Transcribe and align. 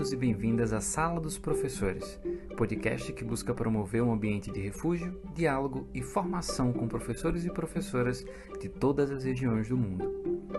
Bem-vindos 0.00 0.12
e 0.14 0.16
bem-vindas 0.16 0.72
à 0.72 0.80
Sala 0.80 1.20
dos 1.20 1.36
Professores, 1.36 2.18
podcast 2.56 3.12
que 3.12 3.22
busca 3.22 3.52
promover 3.52 4.02
um 4.02 4.10
ambiente 4.10 4.50
de 4.50 4.58
refúgio, 4.58 5.20
diálogo 5.34 5.86
e 5.92 6.00
formação 6.00 6.72
com 6.72 6.88
professores 6.88 7.44
e 7.44 7.50
professoras 7.50 8.24
de 8.58 8.66
todas 8.70 9.10
as 9.10 9.24
regiões 9.24 9.68
do 9.68 9.76
mundo. 9.76 10.10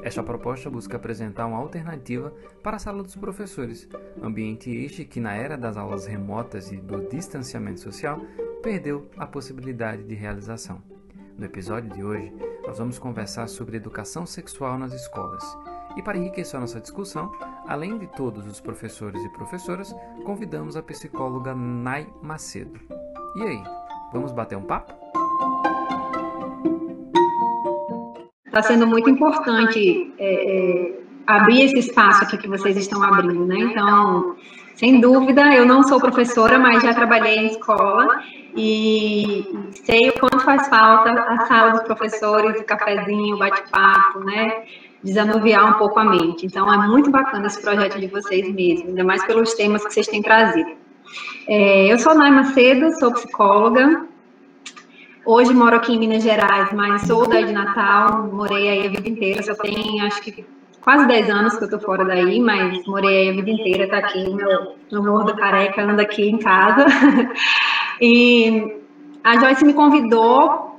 Esta 0.03 0.21
proposta 0.21 0.69
busca 0.69 0.95
apresentar 0.95 1.47
uma 1.47 1.57
alternativa 1.57 2.31
para 2.61 2.75
a 2.77 2.79
Sala 2.79 3.01
dos 3.01 3.15
Professores, 3.15 3.89
ambiente 4.21 4.69
este 4.69 5.05
que, 5.05 5.19
na 5.19 5.33
era 5.33 5.57
das 5.57 5.75
aulas 5.75 6.05
remotas 6.05 6.71
e 6.71 6.77
do 6.77 7.09
distanciamento 7.09 7.79
social, 7.79 8.21
perdeu 8.61 9.09
a 9.17 9.25
possibilidade 9.25 10.03
de 10.03 10.13
realização. 10.13 10.83
No 11.35 11.45
episódio 11.45 11.89
de 11.89 12.03
hoje, 12.03 12.31
nós 12.63 12.77
vamos 12.77 12.99
conversar 12.99 13.47
sobre 13.47 13.77
educação 13.77 14.23
sexual 14.23 14.77
nas 14.77 14.93
escolas 14.93 15.43
e 15.95 16.01
para 16.01 16.17
enriquecer 16.17 16.57
a 16.57 16.61
nossa 16.61 16.79
discussão, 16.79 17.31
além 17.71 17.97
de 17.97 18.05
todos 18.05 18.45
os 18.45 18.59
professores 18.59 19.23
e 19.23 19.29
professoras, 19.29 19.95
convidamos 20.25 20.75
a 20.75 20.83
psicóloga 20.83 21.55
Nai 21.55 22.05
Macedo. 22.21 22.77
E 23.37 23.43
aí, 23.43 23.63
vamos 24.11 24.33
bater 24.33 24.57
um 24.57 24.63
papo? 24.63 24.93
Está 28.45 28.61
sendo 28.61 28.85
muito 28.85 29.09
importante 29.09 30.13
é, 30.19 30.89
é, 30.89 30.99
abrir 31.25 31.61
esse 31.61 31.79
espaço 31.79 32.25
aqui 32.25 32.37
que 32.37 32.49
vocês 32.49 32.75
estão 32.75 33.01
abrindo, 33.01 33.45
né? 33.45 33.59
Então, 33.59 34.35
sem 34.75 34.99
dúvida, 34.99 35.55
eu 35.55 35.65
não 35.65 35.83
sou 35.83 35.97
professora, 35.97 36.59
mas 36.59 36.83
já 36.83 36.93
trabalhei 36.93 37.37
em 37.37 37.47
escola 37.47 38.21
e 38.53 39.47
sei 39.85 40.09
o 40.09 40.19
quanto 40.19 40.41
faz 40.41 40.67
falta 40.67 41.09
a 41.09 41.45
sala 41.45 41.71
dos 41.71 41.83
professores, 41.83 42.59
o 42.59 42.65
cafezinho, 42.65 43.35
o 43.35 43.39
bate-papo, 43.39 44.19
né? 44.19 44.65
Desanuviar 45.03 45.75
um 45.75 45.77
pouco 45.77 45.99
a 45.99 46.05
mente. 46.05 46.45
Então, 46.45 46.71
é 46.71 46.87
muito 46.87 47.09
bacana 47.09 47.47
esse 47.47 47.61
projeto 47.61 47.99
de 47.99 48.07
vocês 48.07 48.53
mesmo, 48.53 48.89
ainda 48.89 49.03
mais 49.03 49.23
pelos 49.25 49.53
temas 49.53 49.85
que 49.85 49.93
vocês 49.93 50.07
têm 50.07 50.21
trazido. 50.21 50.71
É, 51.47 51.91
eu 51.91 51.99
sou 51.99 52.15
Naima 52.15 52.43
Macedo, 52.43 52.91
sou 52.99 53.11
psicóloga. 53.13 54.05
Hoje 55.25 55.53
moro 55.53 55.75
aqui 55.75 55.93
em 55.93 55.99
Minas 55.99 56.23
Gerais, 56.23 56.71
mas 56.73 57.03
sou 57.03 57.27
daí 57.27 57.45
de 57.45 57.51
Natal, 57.51 58.27
morei 58.31 58.67
aí 58.67 58.87
a 58.87 58.89
vida 58.89 59.07
inteira, 59.07 59.43
só 59.43 59.53
tem 59.53 60.01
acho 60.01 60.19
que 60.21 60.43
quase 60.81 61.07
10 61.07 61.29
anos 61.29 61.57
que 61.57 61.63
eu 61.63 61.69
tô 61.69 61.79
fora 61.79 62.03
daí, 62.03 62.39
mas 62.39 62.83
morei 62.87 63.17
aí 63.17 63.29
a 63.29 63.33
vida 63.33 63.51
inteira, 63.51 63.87
tá 63.87 63.97
aqui, 63.97 64.33
meu, 64.33 64.75
meu 64.91 65.03
gordo 65.03 65.35
careca 65.35 65.83
anda 65.83 66.01
aqui 66.01 66.27
em 66.27 66.39
casa. 66.39 66.85
e 68.01 68.81
a 69.23 69.39
Joyce 69.39 69.63
me 69.63 69.73
convidou 69.73 70.70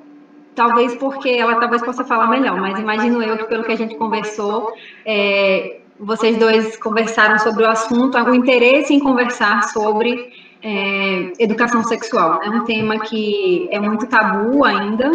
talvez 0.54 0.94
porque 0.96 1.30
ela 1.30 1.56
talvez 1.56 1.82
possa 1.82 2.04
falar 2.04 2.28
melhor, 2.28 2.60
mas 2.60 2.78
imagino 2.78 3.22
eu 3.22 3.38
que 3.38 3.44
pelo 3.44 3.64
que 3.64 3.72
a 3.72 3.76
gente 3.76 3.96
conversou, 3.96 4.72
é, 5.04 5.80
vocês 5.98 6.36
dois 6.36 6.76
conversaram 6.76 7.38
sobre 7.38 7.64
o 7.64 7.68
assunto, 7.68 8.18
o 8.18 8.34
interesse 8.34 8.92
em 8.92 9.00
conversar 9.00 9.64
sobre 9.70 10.32
é, 10.62 11.32
educação 11.38 11.82
sexual. 11.84 12.40
É 12.42 12.50
um 12.50 12.64
tema 12.64 12.98
que 13.00 13.68
é 13.70 13.80
muito 13.80 14.06
tabu 14.06 14.64
ainda, 14.64 15.10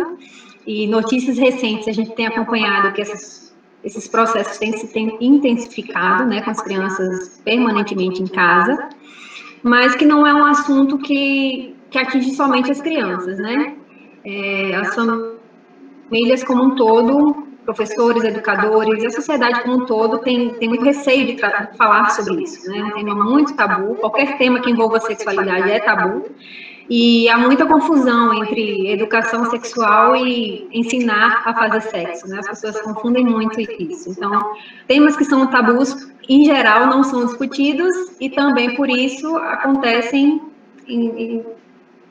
e 0.66 0.88
notícias 0.88 1.38
recentes 1.38 1.88
a 1.88 1.92
gente 1.92 2.12
tem 2.12 2.28
acompanhado 2.28 2.92
que 2.94 3.02
essas, 3.02 3.56
esses 3.84 4.08
processos 4.08 4.58
têm 4.58 4.74
se 4.74 4.90
intensificado, 5.22 6.26
né, 6.26 6.42
com 6.42 6.52
as 6.52 6.62
crianças 6.62 7.42
permanentemente 7.44 8.22
em 8.22 8.28
casa, 8.28 8.90
mas 9.64 9.96
que 9.96 10.06
não 10.06 10.26
é 10.28 10.34
um 10.34 10.46
assunto 10.46 10.98
que, 10.98 11.76
que 11.90 11.98
atinge 11.98 12.32
somente 12.32 12.72
as 12.72 12.82
crianças, 12.82 13.38
né? 13.40 13.76
É, 14.26 14.76
as 14.76 14.96
famílias 14.96 16.44
como 16.44 16.64
um 16.64 16.76
todo, 16.76 17.48
professores, 17.66 18.24
educadores, 18.24 19.04
a 19.04 19.10
sociedade 19.10 19.62
como 19.62 19.84
um 19.84 19.86
todo 19.86 20.20
tem, 20.20 20.54
tem 20.54 20.70
muito 20.70 20.86
receio 20.86 21.28
de 21.28 21.42
falar 21.78 22.10
sobre 22.12 22.44
isso, 22.44 22.70
né? 22.70 22.80
É 22.80 22.84
um 22.86 22.92
tema 22.92 23.16
muito 23.16 23.56
tabu, 23.56 23.96
qualquer 23.96 24.38
tema 24.38 24.62
que 24.62 24.72
envolva 24.72 25.02
sexualidade 25.02 25.70
é 25.70 25.80
tabu, 25.80 26.26
e 26.90 27.28
há 27.28 27.38
muita 27.38 27.66
confusão 27.66 28.34
entre 28.34 28.90
educação 28.90 29.50
sexual 29.50 30.16
e 30.16 30.70
ensinar 30.72 31.44
a 31.46 31.54
fazer 31.54 31.82
sexo, 31.82 32.28
né? 32.30 32.40
As 32.40 32.48
pessoas 32.48 32.82
confundem 32.82 33.26
muito 33.26 33.60
isso. 33.60 34.10
Então, 34.10 34.56
temas 34.88 35.18
que 35.18 35.26
são 35.26 35.46
tabus, 35.48 36.10
em 36.30 36.46
geral, 36.46 36.88
não 36.88 37.04
são 37.04 37.26
discutidos, 37.26 37.94
e 38.22 38.30
também 38.30 38.76
por 38.76 38.90
isso 38.90 39.36
acontecem 39.36 40.42
em, 40.88 41.08
em 41.22 41.46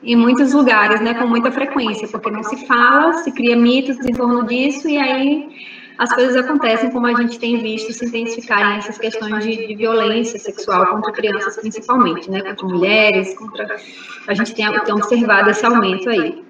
em 0.03 0.15
muitos 0.15 0.53
lugares, 0.53 1.01
né, 1.01 1.13
com 1.13 1.27
muita 1.27 1.51
frequência, 1.51 2.07
porque 2.07 2.29
não 2.29 2.43
se 2.43 2.67
fala, 2.67 3.13
se 3.13 3.31
cria 3.31 3.55
mitos 3.55 3.97
em 4.05 4.13
torno 4.13 4.45
disso 4.45 4.87
e 4.87 4.97
aí 4.97 5.49
as 5.97 6.13
coisas 6.13 6.35
acontecem 6.35 6.91
como 6.91 7.07
a 7.07 7.13
gente 7.15 7.39
tem 7.39 7.57
visto 7.57 7.91
se 7.91 8.05
intensificarem 8.05 8.77
essas 8.77 8.97
questões 8.99 9.43
de, 9.43 9.67
de 9.67 9.75
violência 9.75 10.37
sexual 10.37 10.85
contra 10.87 11.11
crianças 11.11 11.57
principalmente, 11.57 12.29
né, 12.29 12.41
contra 12.41 12.67
mulheres, 12.67 13.35
contra 13.35 13.77
a 14.27 14.33
gente 14.33 14.53
tem, 14.53 14.71
tem 14.81 14.93
observado 14.93 15.49
esse 15.49 15.65
aumento 15.65 16.09
aí. 16.09 16.45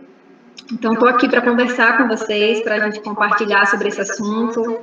Então 0.71 0.93
estou 0.93 1.07
aqui 1.07 1.29
para 1.29 1.41
conversar 1.41 1.97
com 1.97 2.09
vocês, 2.09 2.61
para 2.61 2.75
a 2.75 2.79
gente 2.79 2.99
compartilhar 2.99 3.65
sobre 3.67 3.87
esse 3.87 4.01
assunto, 4.01 4.79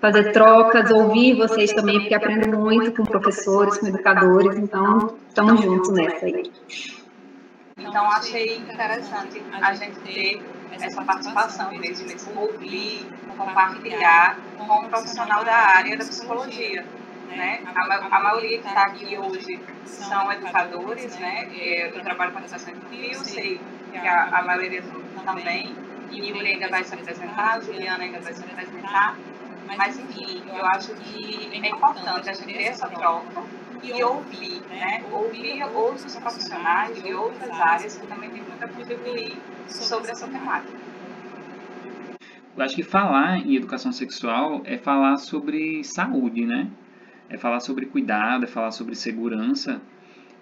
fazer 0.00 0.32
trocas, 0.32 0.90
ouvir 0.90 1.36
vocês 1.36 1.72
também, 1.72 2.00
porque 2.00 2.14
aprendo 2.14 2.58
muito 2.58 2.90
com 2.90 3.04
professores, 3.04 3.78
com 3.78 3.86
educadores, 3.86 4.58
então 4.58 5.14
estamos 5.28 5.60
juntos 5.60 5.92
nessa 5.92 6.26
aí. 6.26 6.50
Então, 7.84 8.10
achei 8.10 8.56
interessante 8.58 9.42
a 9.60 9.74
gente 9.74 9.98
ter 10.00 10.42
essa 10.72 11.04
participação 11.04 11.70
mesmo, 11.72 12.06
nesse 12.06 12.30
ouvir, 12.30 13.06
compartilhar 13.36 14.38
com 14.56 14.80
um 14.80 14.88
profissional 14.88 15.44
da 15.44 15.54
área 15.54 15.96
da 15.96 16.04
psicologia. 16.04 16.86
Né? 17.28 17.62
A, 17.74 18.16
a 18.16 18.20
maioria 18.22 18.60
que 18.60 18.68
está 18.68 18.82
aqui 18.82 19.16
hoje 19.18 19.58
são 19.86 20.30
educadores, 20.32 21.16
né? 21.18 21.48
Eu 21.54 22.02
trabalho 22.02 22.32
com 22.32 22.38
educação 22.38 22.72
infantil, 22.72 23.24
sei 23.24 23.60
que 23.90 24.08
a, 24.08 24.24
a 24.24 24.42
maioria 24.42 24.82
também, 25.24 25.74
e 26.10 26.32
o 26.32 26.36
ainda 26.36 26.68
vai 26.68 26.84
se 26.84 26.94
apresentar, 26.94 27.54
a 27.54 27.60
Juliana 27.60 28.04
ainda 28.04 28.20
vai 28.20 28.34
se 28.34 28.44
apresentar, 28.44 29.16
mas 29.66 29.98
enfim, 29.98 30.42
eu 30.54 30.66
acho 30.66 30.94
que 30.94 31.50
é 31.52 31.68
importante 31.68 32.28
a 32.28 32.32
gente 32.32 32.52
ter 32.52 32.64
essa 32.64 32.88
troca 32.88 33.42
e 33.82 34.02
ouvir, 34.02 34.62
né? 34.68 35.04
Ouvir 35.10 35.62
outros 35.74 36.14
profissionais 36.16 37.02
de 37.02 37.12
outras 37.12 37.50
áreas 37.50 37.96
que 37.96 38.06
também 38.06 38.30
têm 38.30 38.42
muito 38.42 38.62
a 38.62 38.68
contribuir 38.68 39.36
sobre 39.66 40.10
essa 40.10 40.26
temática. 40.28 40.78
Eu 42.56 42.62
acho 42.62 42.76
que 42.76 42.82
falar 42.82 43.38
em 43.38 43.56
educação 43.56 43.92
sexual 43.92 44.60
é 44.64 44.76
falar 44.76 45.16
sobre 45.16 45.82
saúde, 45.82 46.44
né? 46.44 46.70
É 47.28 47.38
falar 47.38 47.60
sobre 47.60 47.86
cuidado, 47.86 48.44
é 48.44 48.46
falar 48.46 48.70
sobre 48.70 48.94
segurança 48.94 49.80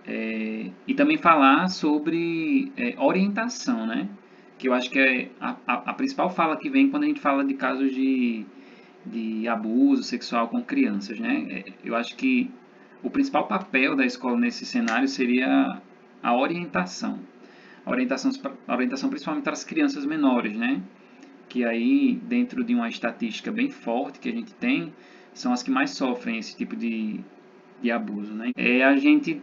é, 0.07 0.71
e 0.87 0.95
também 0.95 1.17
falar 1.17 1.69
sobre 1.69 2.73
é, 2.77 2.95
orientação, 2.99 3.87
né? 3.87 4.09
Que 4.59 4.69
eu 4.69 4.75
acho 4.75 4.91
que 4.91 4.99
é 4.99 5.31
a, 5.41 5.57
a, 5.67 5.75
a, 5.91 5.95
principal 5.95 6.29
fala 6.31 6.57
que 6.57 6.69
vem 6.69 6.91
quando 6.91 7.05
a 7.05 7.07
gente 7.07 7.21
fala 7.21 7.45
de 7.45 7.55
casos 7.55 7.93
de, 7.95 8.45
de 9.07 9.49
abuso 9.49 10.03
sexual 10.03 10.49
com 10.49 10.63
crianças, 10.63 11.19
né? 11.19 11.47
É, 11.49 11.65
eu 11.85 11.95
acho 11.95 12.17
que 12.17 12.51
o 13.03 13.11
principal 13.11 13.47
papel 13.47 13.97
da 13.97 14.05
escola 14.05 14.39
nesse 14.39 14.65
cenário 14.67 15.09
seria 15.09 15.81
a 16.23 16.37
orientação. 16.37 17.19
A 17.85 17.91
orientação, 17.91 18.31
a 18.67 18.75
orientação 18.75 19.09
principalmente 19.09 19.45
para 19.45 19.53
as 19.53 19.65
crianças 19.65 20.05
menores, 20.05 20.57
né? 20.57 20.83
Que 21.49 21.65
aí, 21.65 22.21
dentro 22.25 22.63
de 22.63 22.75
uma 22.75 22.89
estatística 22.89 23.51
bem 23.51 23.71
forte 23.71 24.21
que 24.21 24.29
a 24.29 24.33
gente 24.33 24.53
tem, 24.55 24.93
são 25.33 25.53
as 25.53 25.63
que 25.63 25.71
mais 25.71 25.91
sofrem 25.91 26.39
esse 26.39 26.57
tipo 26.57 26.77
de, 26.77 27.21
de 27.81 27.91
abuso, 27.91 28.35
né? 28.35 28.51
É 28.57 28.85
a 28.85 28.97
gente 28.97 29.41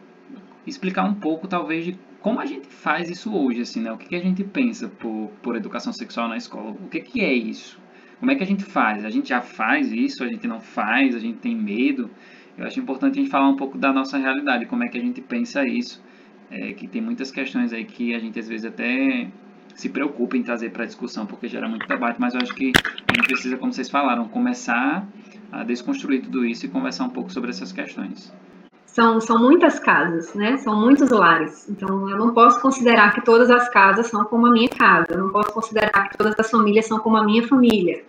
explicar 0.66 1.04
um 1.04 1.16
pouco, 1.16 1.48
talvez, 1.48 1.86
de 1.86 2.00
como 2.22 2.40
a 2.40 2.46
gente 2.46 2.68
faz 2.68 3.10
isso 3.10 3.34
hoje, 3.34 3.62
assim, 3.62 3.82
né? 3.82 3.92
O 3.92 3.98
que, 3.98 4.08
que 4.08 4.16
a 4.16 4.22
gente 4.22 4.44
pensa 4.44 4.88
por, 4.88 5.32
por 5.42 5.56
educação 5.56 5.94
sexual 5.94 6.28
na 6.28 6.38
escola? 6.38 6.72
O 6.72 6.88
que, 6.90 7.00
que 7.00 7.22
é 7.22 7.34
isso? 7.34 7.80
Como 8.20 8.32
é 8.32 8.36
que 8.36 8.44
a 8.44 8.48
gente 8.48 8.64
faz? 8.64 9.06
A 9.06 9.10
gente 9.10 9.30
já 9.30 9.42
faz 9.42 9.92
isso? 9.92 10.24
A 10.24 10.28
gente 10.28 10.48
não 10.48 10.60
faz? 10.60 11.16
A 11.16 11.20
gente 11.20 11.38
tem 11.38 11.56
medo? 11.56 12.10
Eu 12.58 12.66
acho 12.66 12.80
importante 12.80 13.20
a 13.20 13.22
gente 13.22 13.30
falar 13.30 13.48
um 13.48 13.56
pouco 13.56 13.78
da 13.78 13.94
nossa 13.94 14.18
realidade, 14.18 14.66
como 14.66 14.84
é 14.84 14.88
que 14.88 14.98
a 14.98 15.02
gente 15.02 15.22
pensa 15.22 15.64
isso, 15.68 16.02
é, 16.50 16.74
que 16.74 16.88
tem 16.88 17.02
muitas 17.02 17.30
questões 17.30 17.72
aí 17.72 17.86
que 17.86 18.16
a 18.16 18.20
gente 18.20 18.40
às 18.40 18.48
vezes 18.48 18.66
até 18.66 19.28
se 19.76 19.90
preocupa 19.90 20.36
em 20.36 20.42
trazer 20.42 20.72
para 20.72 20.84
a 20.84 20.86
discussão, 20.88 21.26
porque 21.28 21.48
gera 21.48 21.70
muito 21.70 21.88
debate, 21.88 22.20
mas 22.20 22.34
eu 22.34 22.42
acho 22.42 22.54
que 22.56 22.72
a 23.08 23.16
gente 23.16 23.28
precisa, 23.28 23.58
como 23.58 23.72
vocês 23.72 23.90
falaram, 23.90 24.28
começar 24.28 25.08
a 25.52 25.64
desconstruir 25.64 26.24
tudo 26.24 26.44
isso 26.44 26.66
e 26.66 26.70
conversar 26.70 27.06
um 27.06 27.10
pouco 27.10 27.32
sobre 27.32 27.52
essas 27.52 27.72
questões. 27.72 28.34
São, 28.88 29.22
são 29.22 29.38
muitas 29.38 29.78
casas, 29.78 30.34
né? 30.34 30.58
São 30.58 30.76
muitos 30.76 31.12
lares. 31.12 31.70
Então, 31.70 32.10
eu 32.10 32.18
não 32.18 32.34
posso 32.34 32.60
considerar 32.60 33.14
que 33.14 33.24
todas 33.24 33.52
as 33.52 33.70
casas 33.70 34.08
são 34.08 34.26
como 34.26 34.48
a 34.48 34.52
minha 34.52 34.70
casa. 34.70 35.06
Eu 35.12 35.20
não 35.20 35.30
posso 35.30 35.54
considerar 35.54 36.10
que 36.10 36.18
todas 36.18 36.34
as 36.40 36.50
famílias 36.50 36.88
são 36.88 36.98
como 36.98 37.16
a 37.16 37.24
minha 37.24 37.48
família. 37.48 38.04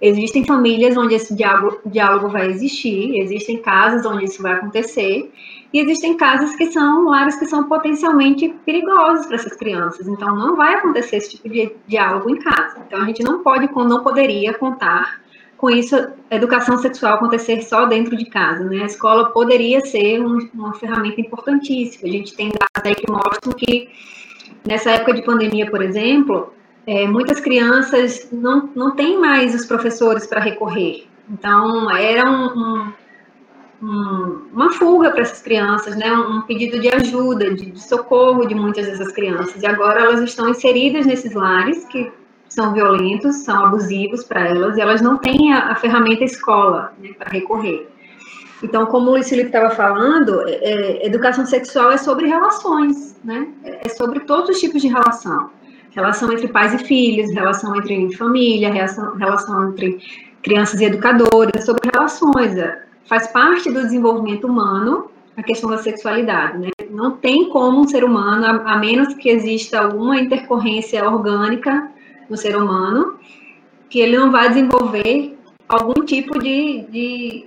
Existem 0.00 0.44
famílias 0.44 0.96
onde 0.96 1.14
esse 1.14 1.34
diálogo, 1.34 1.80
diálogo 1.84 2.28
vai 2.28 2.48
existir, 2.48 3.18
existem 3.18 3.58
casas 3.58 4.06
onde 4.06 4.24
isso 4.24 4.42
vai 4.42 4.52
acontecer, 4.52 5.30
e 5.72 5.78
existem 5.78 6.16
casas 6.16 6.56
que 6.56 6.66
são 6.66 7.04
lares 7.04 7.36
que 7.36 7.46
são 7.46 7.64
potencialmente 7.64 8.48
perigosos 8.64 9.26
para 9.26 9.36
essas 9.36 9.54
crianças. 9.56 10.08
Então, 10.08 10.34
não 10.34 10.56
vai 10.56 10.74
acontecer 10.74 11.16
esse 11.16 11.30
tipo 11.30 11.48
de 11.48 11.72
diálogo 11.86 12.30
em 12.30 12.38
casa. 12.38 12.78
Então, 12.86 13.00
a 13.00 13.04
gente 13.04 13.22
não 13.22 13.42
pode, 13.42 13.68
não 13.72 14.02
poderia 14.02 14.54
contar 14.54 15.20
com 15.60 15.68
isso 15.68 15.94
educação 16.30 16.78
sexual 16.78 17.16
acontecer 17.16 17.62
só 17.62 17.84
dentro 17.84 18.16
de 18.16 18.24
casa, 18.24 18.64
né? 18.64 18.82
A 18.82 18.86
escola 18.86 19.28
poderia 19.30 19.82
ser 19.82 20.18
um, 20.18 20.38
uma 20.54 20.72
ferramenta 20.72 21.20
importantíssima. 21.20 22.08
A 22.08 22.12
gente 22.12 22.34
tem 22.34 22.48
dados 22.48 22.82
aí 22.82 22.94
que 22.94 23.10
mostram 23.12 23.52
que 23.52 23.90
nessa 24.66 24.90
época 24.92 25.12
de 25.12 25.22
pandemia, 25.22 25.70
por 25.70 25.82
exemplo, 25.82 26.54
é, 26.86 27.06
muitas 27.06 27.40
crianças 27.40 28.28
não, 28.32 28.70
não 28.74 28.92
têm 28.92 29.18
mais 29.18 29.54
os 29.54 29.66
professores 29.66 30.26
para 30.26 30.40
recorrer. 30.40 31.06
Então, 31.28 31.90
era 31.90 32.28
um, 32.28 32.46
um, 32.46 32.92
um, 33.82 34.48
uma 34.52 34.72
fuga 34.72 35.10
para 35.10 35.22
essas 35.22 35.40
crianças, 35.40 35.96
né? 35.96 36.12
um 36.12 36.40
pedido 36.42 36.80
de 36.80 36.88
ajuda, 36.88 37.54
de, 37.54 37.70
de, 37.70 37.80
socorro 37.80 38.46
de 38.46 38.54
muitas 38.54 38.86
dessas 38.86 39.12
crianças. 39.12 39.62
E 39.62 39.66
agora 39.66 40.00
elas 40.00 40.20
estão 40.20 40.48
inseridas 40.48 41.06
nesses 41.06 41.32
lares 41.32 41.84
que 41.84 42.10
são 42.48 42.72
violentos, 42.72 43.36
são 43.36 43.66
abusivos 43.66 44.24
para 44.24 44.48
elas, 44.48 44.76
e 44.76 44.80
elas 44.80 45.00
não 45.00 45.16
têm 45.18 45.52
a, 45.52 45.70
a 45.70 45.76
ferramenta 45.76 46.24
escola 46.24 46.92
né, 46.98 47.10
para 47.16 47.30
recorrer. 47.30 47.88
Então, 48.62 48.86
como 48.86 49.08
o 49.08 49.10
Luiz 49.12 49.28
Felipe 49.28 49.48
estava 49.48 49.70
falando, 49.70 50.46
é, 50.46 50.52
é, 50.52 51.06
educação 51.06 51.46
sexual 51.46 51.92
é 51.92 51.96
sobre 51.96 52.26
relações, 52.26 53.16
né? 53.24 53.48
É 53.64 53.88
sobre 53.88 54.20
todos 54.20 54.50
os 54.50 54.60
tipos 54.60 54.82
de 54.82 54.88
relação. 54.88 55.50
Relação 55.90 56.32
entre 56.32 56.48
pais 56.48 56.74
e 56.74 56.84
filhos, 56.84 57.32
relação 57.32 57.74
entre 57.76 58.14
família, 58.16 58.72
relação, 58.72 59.16
relação 59.16 59.70
entre 59.70 59.98
crianças 60.42 60.80
e 60.80 60.84
educadores, 60.84 61.52
é 61.54 61.60
sobre 61.60 61.90
relações. 61.92 62.56
É, 62.56 62.84
faz 63.06 63.26
parte 63.28 63.70
do 63.70 63.82
desenvolvimento 63.82 64.46
humano 64.46 65.10
a 65.36 65.42
questão 65.42 65.70
da 65.70 65.78
sexualidade, 65.78 66.58
né? 66.58 66.68
Não 66.90 67.12
tem 67.16 67.48
como 67.48 67.80
um 67.80 67.88
ser 67.88 68.04
humano, 68.04 68.44
a, 68.44 68.74
a 68.74 68.78
menos 68.78 69.14
que 69.14 69.28
exista 69.28 69.80
alguma 69.80 70.20
intercorrência 70.20 71.08
orgânica 71.08 71.90
no 72.28 72.36
ser 72.36 72.56
humano, 72.56 73.18
que 73.88 74.00
ele 74.00 74.16
não 74.18 74.30
vai 74.30 74.48
desenvolver 74.48 75.38
algum 75.68 76.04
tipo 76.04 76.38
de, 76.38 76.82
de 76.90 77.46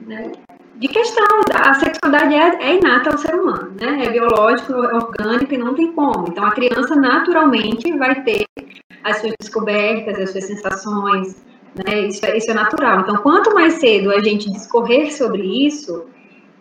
né, 0.00 0.32
de 0.78 0.88
questão. 0.88 1.26
A 1.54 1.74
sexualidade 1.74 2.34
é, 2.34 2.70
é, 2.70 2.76
inata 2.76 3.10
ao 3.10 3.18
ser 3.18 3.34
humano, 3.34 3.74
né? 3.80 4.04
É 4.04 4.10
biológico, 4.10 4.72
é 4.72 4.94
orgânico 4.94 5.54
e 5.54 5.58
não 5.58 5.74
tem 5.74 5.92
como. 5.92 6.26
Então, 6.28 6.44
a 6.44 6.52
criança 6.52 6.94
naturalmente 6.94 7.92
vai 7.98 8.22
ter 8.22 8.46
as 9.02 9.18
suas 9.18 9.34
descobertas, 9.40 10.18
as 10.18 10.30
suas 10.30 10.44
sensações, 10.44 11.44
né? 11.74 12.06
Isso 12.06 12.24
é, 12.24 12.36
isso 12.36 12.50
é 12.50 12.54
natural. 12.54 13.00
Então, 13.00 13.16
quanto 13.18 13.54
mais 13.54 13.74
cedo 13.74 14.10
a 14.10 14.22
gente 14.22 14.50
discorrer 14.50 15.12
sobre 15.12 15.42
isso, 15.42 16.06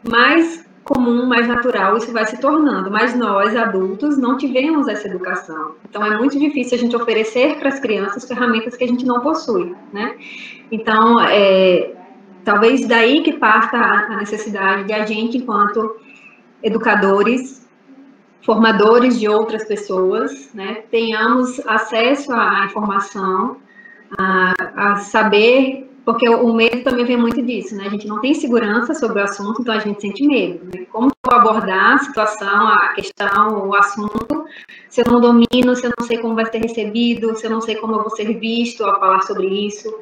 mais 0.08 0.66
comum, 0.84 1.25
mais 1.25 1.48
natural 1.48 1.98
isso 1.98 2.12
vai 2.14 2.25
se 2.25 2.40
tornando. 2.40 2.90
Mas 2.90 3.16
nós, 3.16 3.56
adultos, 3.56 4.18
não 4.18 4.38
tivemos 4.38 4.88
essa 4.88 5.08
educação. 5.08 5.75
Então, 5.88 6.04
é 6.04 6.18
muito 6.18 6.40
difícil 6.40 6.78
a 6.78 6.81
gente 6.81 6.96
oferecer 6.96 7.58
para 7.60 7.69
as 7.69 7.80
crianças 7.80 8.25
ferramentas 8.25 8.75
que 8.75 8.84
a 8.84 8.88
gente 8.88 9.06
não 9.06 9.19
possui, 9.19 9.75
né? 9.94 10.16
Então, 10.72 11.19
é, 11.19 11.92
Talvez 12.47 12.88
daí 12.88 13.23
que 13.23 13.33
parta 13.33 13.77
a 13.77 14.15
necessidade 14.15 14.85
de 14.85 14.94
a 14.94 15.05
gente, 15.05 15.38
enquanto 15.38 15.97
educadores, 16.63 17.67
formadores 18.41 19.19
de 19.19 19.27
outras 19.27 19.65
pessoas, 19.65 20.49
né, 20.53 20.75
tenhamos 20.89 21.59
acesso 21.67 22.31
à 22.31 22.63
informação, 22.63 23.57
a, 24.17 24.53
a 24.77 24.95
saber, 24.95 25.91
porque 26.05 26.29
o, 26.29 26.53
medo 26.53 26.85
também 26.85 27.03
vem 27.03 27.17
muito 27.17 27.41
disso, 27.41 27.75
né? 27.75 27.88
A 27.88 27.89
gente 27.89 28.07
não 28.07 28.21
tem 28.21 28.33
segurança 28.33 28.94
sobre 28.94 29.19
o 29.19 29.23
assunto, 29.25 29.61
então 29.61 29.75
a 29.75 29.79
gente 29.79 29.99
sente 29.99 30.25
medo. 30.25 30.63
Né? 30.73 30.85
Como 30.89 31.11
abordar 31.29 31.95
a 31.95 31.97
situação, 31.97 32.69
a 32.69 32.94
questão, 32.94 33.67
o 33.67 33.75
assunto, 33.75 34.45
se 34.88 35.01
eu 35.01 35.05
não 35.11 35.19
domino, 35.19 35.75
se 35.75 35.85
eu 35.85 35.91
não 35.99 36.07
sei 36.07 36.17
como 36.19 36.33
vai 36.33 36.45
ser 36.45 36.59
recebido, 36.59 37.35
se 37.35 37.45
eu 37.45 37.51
não 37.51 37.59
sei 37.59 37.75
como 37.75 37.95
eu 37.95 38.03
vou 38.03 38.09
ser 38.11 38.39
visto 38.39 38.85
ao 38.85 38.97
falar 39.01 39.21
sobre 39.23 39.47
isso 39.47 39.94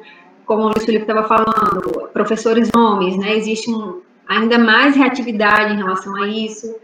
como 0.46 0.62
o 0.62 0.68
Luiz 0.68 0.84
Felipe 0.84 1.02
estava 1.02 1.26
falando, 1.26 2.08
professores 2.12 2.70
homens, 2.74 3.18
né? 3.18 3.36
Existe 3.36 3.70
um, 3.70 4.00
ainda 4.26 4.58
mais 4.58 4.96
reatividade 4.96 5.74
em 5.74 5.76
relação 5.76 6.14
a 6.16 6.26
isso, 6.26 6.74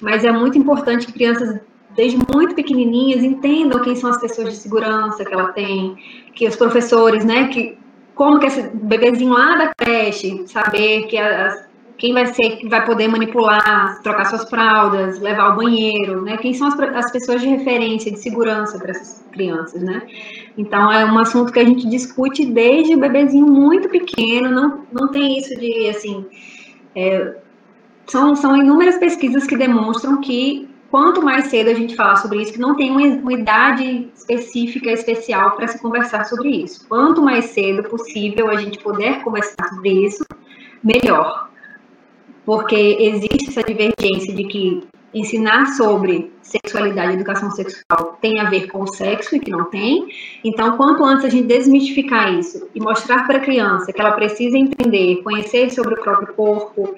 mas 0.00 0.24
é 0.24 0.30
muito 0.30 0.58
importante 0.58 1.06
que 1.06 1.12
crianças 1.12 1.58
desde 1.96 2.18
muito 2.32 2.54
pequenininhas 2.54 3.24
entendam 3.24 3.80
quem 3.80 3.96
são 3.96 4.10
as 4.10 4.20
pessoas 4.20 4.50
de 4.50 4.56
segurança 4.56 5.24
que 5.24 5.34
ela 5.34 5.52
tem, 5.52 5.96
que 6.34 6.46
os 6.46 6.54
professores, 6.54 7.24
né, 7.24 7.48
que 7.48 7.76
como 8.14 8.38
que 8.38 8.46
esse 8.46 8.62
bebezinho 8.74 9.32
lá 9.32 9.56
da 9.56 9.72
creche 9.74 10.46
saber 10.46 11.06
que 11.06 11.16
as, 11.16 11.67
quem 11.98 12.14
vai 12.14 12.26
ser 12.32 12.56
que 12.56 12.68
vai 12.68 12.86
poder 12.86 13.08
manipular, 13.08 14.00
trocar 14.02 14.26
suas 14.26 14.48
fraldas, 14.48 15.20
levar 15.20 15.50
ao 15.50 15.56
banheiro, 15.56 16.22
né? 16.22 16.36
Quem 16.36 16.54
são 16.54 16.68
as, 16.68 16.78
as 16.78 17.10
pessoas 17.10 17.40
de 17.40 17.48
referência, 17.48 18.12
de 18.12 18.20
segurança 18.20 18.78
para 18.78 18.92
essas 18.92 19.26
crianças, 19.32 19.82
né? 19.82 20.06
Então 20.56 20.90
é 20.92 21.04
um 21.04 21.18
assunto 21.18 21.52
que 21.52 21.58
a 21.58 21.64
gente 21.64 21.88
discute 21.88 22.46
desde 22.46 22.94
o 22.94 23.00
bebezinho 23.00 23.46
muito 23.46 23.88
pequeno, 23.88 24.48
não, 24.48 24.86
não 24.92 25.08
tem 25.08 25.38
isso 25.38 25.58
de 25.58 25.88
assim. 25.88 26.24
É, 26.94 27.36
são, 28.06 28.36
são 28.36 28.56
inúmeras 28.56 28.96
pesquisas 28.96 29.44
que 29.44 29.56
demonstram 29.56 30.20
que 30.20 30.68
quanto 30.92 31.20
mais 31.20 31.46
cedo 31.46 31.68
a 31.68 31.74
gente 31.74 31.96
falar 31.96 32.16
sobre 32.16 32.40
isso, 32.40 32.52
que 32.52 32.60
não 32.60 32.76
tem 32.76 32.92
uma, 32.92 33.32
idade 33.32 34.08
específica, 34.14 34.90
especial 34.90 35.56
para 35.56 35.66
se 35.66 35.82
conversar 35.82 36.24
sobre 36.24 36.48
isso. 36.48 36.86
Quanto 36.88 37.20
mais 37.20 37.46
cedo 37.46 37.82
possível 37.88 38.48
a 38.48 38.56
gente 38.56 38.78
puder 38.78 39.22
conversar 39.24 39.68
sobre 39.68 39.90
isso, 40.06 40.24
melhor 40.82 41.47
porque 42.48 42.96
existe 42.98 43.50
essa 43.50 43.62
divergência 43.62 44.34
de 44.34 44.42
que 44.44 44.82
ensinar 45.12 45.66
sobre 45.66 46.32
sexualidade 46.40 47.12
educação 47.12 47.50
sexual 47.50 48.16
tem 48.22 48.40
a 48.40 48.48
ver 48.48 48.68
com 48.68 48.84
o 48.84 48.86
sexo 48.86 49.36
e 49.36 49.38
que 49.38 49.50
não 49.50 49.66
tem. 49.66 50.08
Então, 50.42 50.74
quanto 50.78 51.04
antes 51.04 51.26
a 51.26 51.28
gente 51.28 51.46
desmistificar 51.46 52.32
isso 52.32 52.66
e 52.74 52.80
mostrar 52.80 53.26
para 53.26 53.36
a 53.36 53.40
criança 53.40 53.92
que 53.92 54.00
ela 54.00 54.12
precisa 54.12 54.56
entender, 54.56 55.22
conhecer 55.22 55.68
sobre 55.68 55.92
o 55.92 56.00
próprio 56.00 56.32
corpo, 56.32 56.94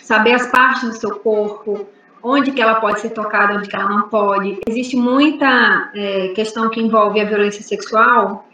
saber 0.00 0.34
as 0.34 0.46
partes 0.46 0.88
do 0.88 0.94
seu 0.94 1.18
corpo, 1.18 1.88
onde 2.22 2.52
que 2.52 2.62
ela 2.62 2.76
pode 2.76 3.00
ser 3.00 3.08
tocada, 3.08 3.54
onde 3.54 3.68
que 3.68 3.74
ela 3.74 3.88
não 3.88 4.02
pode. 4.02 4.60
Existe 4.64 4.96
muita 4.96 5.90
é, 5.92 6.28
questão 6.36 6.70
que 6.70 6.80
envolve 6.80 7.20
a 7.20 7.24
violência 7.24 7.64
sexual 7.64 8.46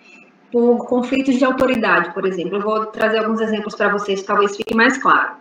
por 0.50 0.86
conflitos 0.86 1.34
de 1.34 1.44
autoridade, 1.44 2.14
por 2.14 2.24
exemplo. 2.24 2.56
Eu 2.56 2.62
vou 2.62 2.86
trazer 2.86 3.18
alguns 3.18 3.42
exemplos 3.42 3.74
para 3.74 3.90
vocês, 3.90 4.22
talvez 4.22 4.56
fique 4.56 4.74
mais 4.74 4.96
claro. 4.96 5.39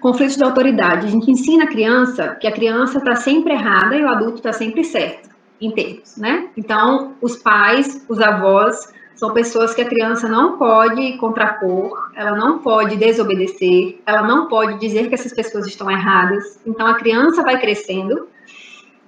Conflitos 0.00 0.36
de 0.36 0.44
autoridade. 0.44 1.06
A 1.06 1.10
gente 1.10 1.30
ensina 1.30 1.64
a 1.64 1.68
criança 1.68 2.36
que 2.40 2.46
a 2.46 2.52
criança 2.52 2.98
está 2.98 3.16
sempre 3.16 3.52
errada 3.52 3.96
e 3.96 4.04
o 4.04 4.08
adulto 4.08 4.36
está 4.36 4.52
sempre 4.52 4.84
certo, 4.84 5.28
em 5.60 5.70
termos, 5.70 6.16
né? 6.16 6.48
Então, 6.56 7.14
os 7.20 7.36
pais, 7.36 8.04
os 8.08 8.20
avós, 8.20 8.92
são 9.18 9.32
pessoas 9.32 9.74
que 9.74 9.82
a 9.82 9.88
criança 9.88 10.28
não 10.28 10.56
pode 10.56 11.16
contrapor, 11.18 12.10
ela 12.14 12.36
não 12.36 12.60
pode 12.60 12.96
desobedecer, 12.96 13.98
ela 14.06 14.22
não 14.22 14.46
pode 14.46 14.78
dizer 14.78 15.08
que 15.08 15.14
essas 15.14 15.34
pessoas 15.34 15.66
estão 15.66 15.90
erradas. 15.90 16.60
Então, 16.64 16.86
a 16.86 16.94
criança 16.94 17.42
vai 17.42 17.58
crescendo 17.58 18.28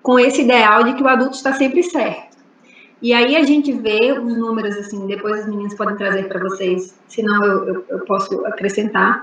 com 0.03 0.19
esse 0.19 0.43
ideal 0.43 0.83
de 0.83 0.95
que 0.95 1.03
o 1.03 1.09
adulto 1.09 1.37
está 1.37 1.53
sempre 1.53 1.85
certo. 1.85 2.31
E 3.01 3.15
aí 3.15 3.37
a 3.37 3.45
gente 3.45 3.73
vê 3.73 4.13
os 4.13 4.37
números, 4.37 4.77
assim, 4.77 5.07
depois 5.07 5.43
os 5.43 5.47
meninos 5.47 5.75
podem 5.75 5.97
trazer 5.97 6.29
para 6.29 6.41
vocês, 6.41 6.95
senão 7.09 7.45
eu, 7.45 7.69
eu, 7.69 7.85
eu 7.89 8.01
posso 8.01 8.45
acrescentar 8.47 9.23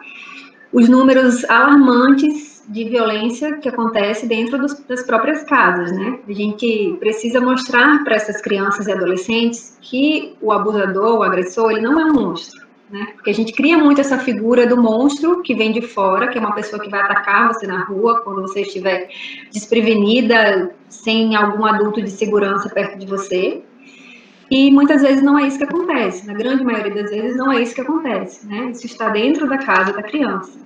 os 0.71 0.89
números 0.89 1.43
alarmantes 1.45 2.57
de 2.67 2.83
violência 2.83 3.57
que 3.57 3.69
acontece 3.69 4.27
dentro 4.27 4.57
dos, 4.57 4.73
das 4.85 5.03
próprias 5.03 5.43
casas, 5.43 5.91
né? 5.91 6.19
A 6.27 6.33
gente 6.33 6.97
precisa 6.99 7.39
mostrar 7.39 8.03
para 8.03 8.15
essas 8.15 8.41
crianças 8.41 8.87
e 8.87 8.91
adolescentes 8.91 9.77
que 9.81 10.35
o 10.41 10.51
abusador, 10.51 11.19
o 11.19 11.23
agressor, 11.23 11.71
ele 11.71 11.81
não 11.81 11.99
é 11.99 12.05
um 12.05 12.13
monstro, 12.13 12.67
né? 12.89 13.07
Porque 13.15 13.29
a 13.29 13.33
gente 13.33 13.53
cria 13.53 13.77
muito 13.77 14.01
essa 14.01 14.17
figura 14.17 14.67
do 14.67 14.75
monstro 14.75 15.41
que 15.41 15.55
vem 15.55 15.71
de 15.71 15.81
fora, 15.81 16.27
que 16.27 16.37
é 16.37 16.41
uma 16.41 16.53
pessoa 16.53 16.81
que 16.81 16.89
vai 16.89 16.99
atacar 16.99 17.47
você 17.53 17.65
na 17.65 17.85
rua 17.85 18.21
quando 18.21 18.41
você 18.41 18.61
estiver 18.61 19.09
desprevenida, 19.51 20.71
sem 20.89 21.37
algum 21.37 21.65
adulto 21.65 22.01
de 22.01 22.11
segurança 22.11 22.69
perto 22.69 22.99
de 22.99 23.05
você. 23.05 23.63
E 24.49 24.71
muitas 24.71 25.01
vezes 25.01 25.21
não 25.21 25.37
é 25.37 25.47
isso 25.47 25.57
que 25.57 25.65
acontece, 25.65 26.25
na 26.25 26.33
grande 26.33 26.63
maioria 26.63 27.03
das 27.03 27.11
vezes 27.11 27.35
não 27.35 27.51
é 27.51 27.61
isso 27.61 27.75
que 27.75 27.81
acontece, 27.81 28.47
né? 28.47 28.71
Isso 28.71 28.85
está 28.85 29.09
dentro 29.09 29.47
da 29.47 29.57
casa 29.57 29.91
da 29.91 30.01
criança. 30.01 30.57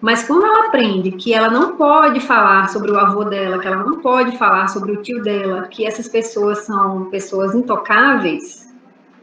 Mas 0.00 0.24
quando 0.24 0.44
ela 0.44 0.66
aprende 0.66 1.12
que 1.12 1.32
ela 1.32 1.48
não 1.48 1.76
pode 1.76 2.20
falar 2.20 2.68
sobre 2.68 2.90
o 2.90 2.98
avô 2.98 3.24
dela, 3.24 3.58
que 3.58 3.66
ela 3.66 3.84
não 3.84 4.00
pode 4.00 4.36
falar 4.36 4.68
sobre 4.68 4.92
o 4.92 5.02
tio 5.02 5.22
dela, 5.22 5.68
que 5.68 5.84
essas 5.84 6.08
pessoas 6.08 6.58
são 6.64 7.06
pessoas 7.06 7.54
intocáveis, 7.54 8.72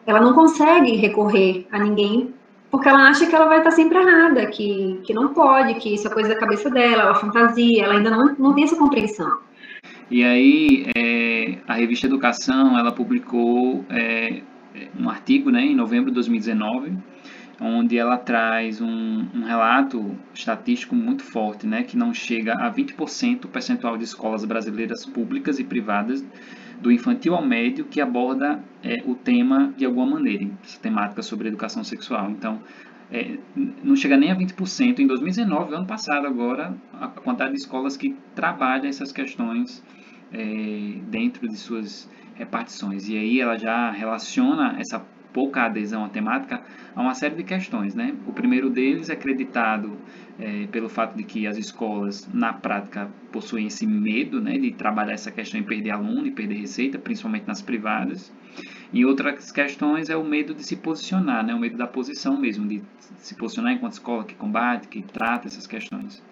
ela 0.06 0.22
não 0.22 0.34
consegue 0.34 0.96
recorrer 0.96 1.68
a 1.72 1.80
ninguém 1.80 2.34
porque 2.76 2.90
ela 2.90 3.08
acha 3.08 3.26
que 3.26 3.34
ela 3.34 3.46
vai 3.46 3.60
estar 3.60 3.72
sempre 3.72 3.98
errada, 3.98 4.48
que, 4.48 5.00
que 5.06 5.14
não 5.14 5.30
pode, 5.34 5.76
que 5.76 5.94
isso 5.94 6.08
é 6.08 6.12
coisa 6.12 6.28
da 6.28 6.40
cabeça 6.40 6.70
dela, 6.70 7.04
ela 7.04 7.16
fantasia, 7.16 7.86
ela 7.86 7.94
ainda 7.94 8.10
não, 8.10 8.36
não 8.38 8.54
tem 8.54 8.66
essa 8.66 8.76
compreensão. 8.76 9.38
E 10.10 10.24
aí, 10.24 10.86
é, 10.96 11.58
a 11.68 11.74
revista 11.74 12.06
Educação, 12.06 12.78
ela 12.78 12.92
publicou 12.92 13.84
é, 13.90 14.42
um 15.00 15.10
artigo 15.10 15.50
né, 15.50 15.66
em 15.66 15.76
novembro 15.76 16.12
de 16.12 16.16
2019, 16.16 16.94
onde 17.60 17.98
ela 17.98 18.18
traz 18.18 18.82
um, 18.82 19.26
um, 19.34 19.44
relato 19.46 20.16
estatístico 20.34 20.96
muito 20.96 21.24
forte, 21.24 21.66
né, 21.66 21.84
que 21.84 21.98
não 21.98 22.14
chega 22.14 22.54
a 22.54 22.72
20% 22.72 23.46
o 23.46 23.48
percentual 23.48 23.98
de 23.98 24.04
escolas 24.04 24.46
brasileiras 24.46 25.06
públicas 25.06 25.58
e 25.58 25.64
privadas 25.64 26.24
do 26.80 26.92
infantil 26.92 27.34
ao 27.34 27.46
médio 27.46 27.86
que 27.86 28.02
aborda 28.02 28.60
é, 28.84 29.02
o 29.06 29.16
tema 29.16 29.74
de 29.78 29.86
alguma 29.86 30.06
maneira, 30.06 30.48
essa 30.64 30.80
temática 30.80 31.24
sobre 31.24 31.48
educação 31.48 31.84
sexual. 31.84 32.30
Então, 32.30 32.60
é, 33.12 33.38
não 33.84 33.96
chega 33.96 34.18
nem 34.18 34.32
a 34.32 34.36
20%. 34.36 35.00
Em 35.00 35.08
2019, 35.08 35.74
ano 35.74 35.86
passado 35.86 36.26
agora, 36.26 36.76
a 36.94 37.08
quantidade 37.08 37.52
de 37.52 37.60
escolas 37.60 37.96
que 37.96 38.16
trabalham 38.34 38.88
essas 38.88 39.12
questões 39.12 39.84
é, 40.34 41.00
dentro 41.08 41.48
de 41.48 41.56
suas 41.56 42.10
repartições. 42.36 43.08
E 43.08 43.18
aí 43.18 43.40
ela 43.40 43.58
já 43.58 43.92
relaciona 43.92 44.76
essa 44.80 45.00
pouca 45.32 45.64
adesão 45.64 46.06
à 46.06 46.10
temática 46.10 46.62
a 46.96 47.02
uma 47.02 47.14
série 47.14 47.36
de 47.36 47.44
questões. 47.44 47.94
Né? 47.94 48.16
O 48.26 48.32
primeiro 48.32 48.70
deles 48.70 49.10
é 49.10 49.14
acreditado 49.14 49.98
é, 50.40 50.66
pelo 50.68 50.88
fato 50.88 51.16
de 51.16 51.24
que 51.24 51.46
as 51.46 51.58
escolas, 51.58 52.28
na 52.34 52.54
prática, 52.54 53.10
possuem 53.32 53.68
esse 53.68 53.86
medo 53.86 54.42
né, 54.42 54.58
de 54.58 54.72
trabalhar 54.72 55.14
essa 55.14 55.32
questão 55.32 55.60
e 55.60 55.64
perder 55.64 55.92
aluno 55.92 56.26
e 56.26 56.32
perder 56.32 56.56
receita, 56.56 56.98
principalmente 56.98 57.46
nas 57.48 57.62
privadas. 57.62 58.34
E 58.94 59.06
outras 59.06 59.52
questões 59.52 60.10
é 60.10 60.16
o 60.16 60.24
medo 60.24 60.54
de 60.54 60.64
se 60.64 60.76
posicionar, 60.76 61.46
né, 61.46 61.54
o 61.54 61.60
medo 61.60 61.78
da 61.78 61.88
posição 61.88 62.40
mesmo, 62.40 62.68
de 62.68 62.82
se 63.18 63.36
posicionar 63.36 63.74
enquanto 63.74 63.94
escola 63.94 64.24
que 64.24 64.36
combate, 64.36 64.88
que 64.88 65.02
trata 65.02 65.48
essas 65.48 65.68
questões. 65.68 66.24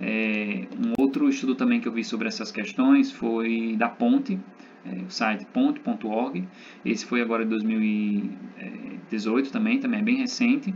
É, 0.00 0.66
um 0.78 1.02
outro 1.02 1.28
estudo 1.28 1.54
também 1.54 1.80
que 1.80 1.88
eu 1.88 1.92
vi 1.92 2.04
sobre 2.04 2.28
essas 2.28 2.50
questões 2.50 3.10
foi 3.10 3.74
da 3.76 3.88
Ponte, 3.88 4.38
é, 4.84 5.02
o 5.06 5.10
site 5.10 5.46
ponte.org. 5.46 6.46
Esse 6.84 7.06
foi 7.06 7.22
agora 7.22 7.44
de 7.44 7.50
2018 7.50 9.50
também, 9.50 9.78
também 9.78 10.00
é 10.00 10.02
bem 10.02 10.16
recente. 10.16 10.74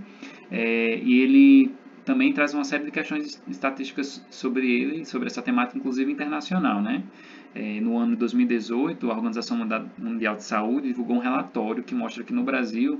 É, 0.50 0.98
e 0.98 1.20
ele 1.20 1.70
também 2.08 2.32
traz 2.32 2.54
uma 2.54 2.64
série 2.64 2.86
de 2.86 2.90
questões 2.90 3.38
estatísticas 3.46 4.24
sobre 4.30 4.66
ele, 4.66 5.04
sobre 5.04 5.26
essa 5.26 5.42
temática, 5.42 5.76
inclusive 5.76 6.10
internacional. 6.10 6.80
Né? 6.80 7.02
É, 7.54 7.82
no 7.82 7.98
ano 7.98 8.12
de 8.12 8.16
2018, 8.20 9.10
a 9.10 9.14
Organização 9.14 9.58
Mundial 9.98 10.34
de 10.34 10.42
Saúde 10.42 10.88
divulgou 10.88 11.16
um 11.16 11.20
relatório 11.20 11.84
que 11.84 11.94
mostra 11.94 12.24
que 12.24 12.32
no 12.32 12.42
Brasil 12.42 12.98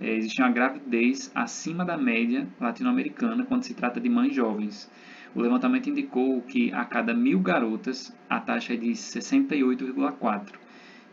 é, 0.00 0.14
existe 0.14 0.40
uma 0.40 0.52
gravidez 0.52 1.32
acima 1.34 1.84
da 1.84 1.96
média 1.96 2.46
latino-americana 2.60 3.44
quando 3.44 3.64
se 3.64 3.74
trata 3.74 4.00
de 4.00 4.08
mães 4.08 4.32
jovens. 4.32 4.88
O 5.34 5.40
levantamento 5.40 5.90
indicou 5.90 6.40
que 6.42 6.72
a 6.72 6.84
cada 6.84 7.12
mil 7.12 7.40
garotas, 7.40 8.16
a 8.30 8.38
taxa 8.38 8.74
é 8.74 8.76
de 8.76 8.90
68,4, 8.90 10.52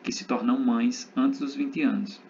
que 0.04 0.12
se 0.12 0.28
tornam 0.28 0.60
mães 0.60 1.12
antes 1.18 1.40
dos 1.40 1.56
20 1.56 1.82
anos. 1.82 2.22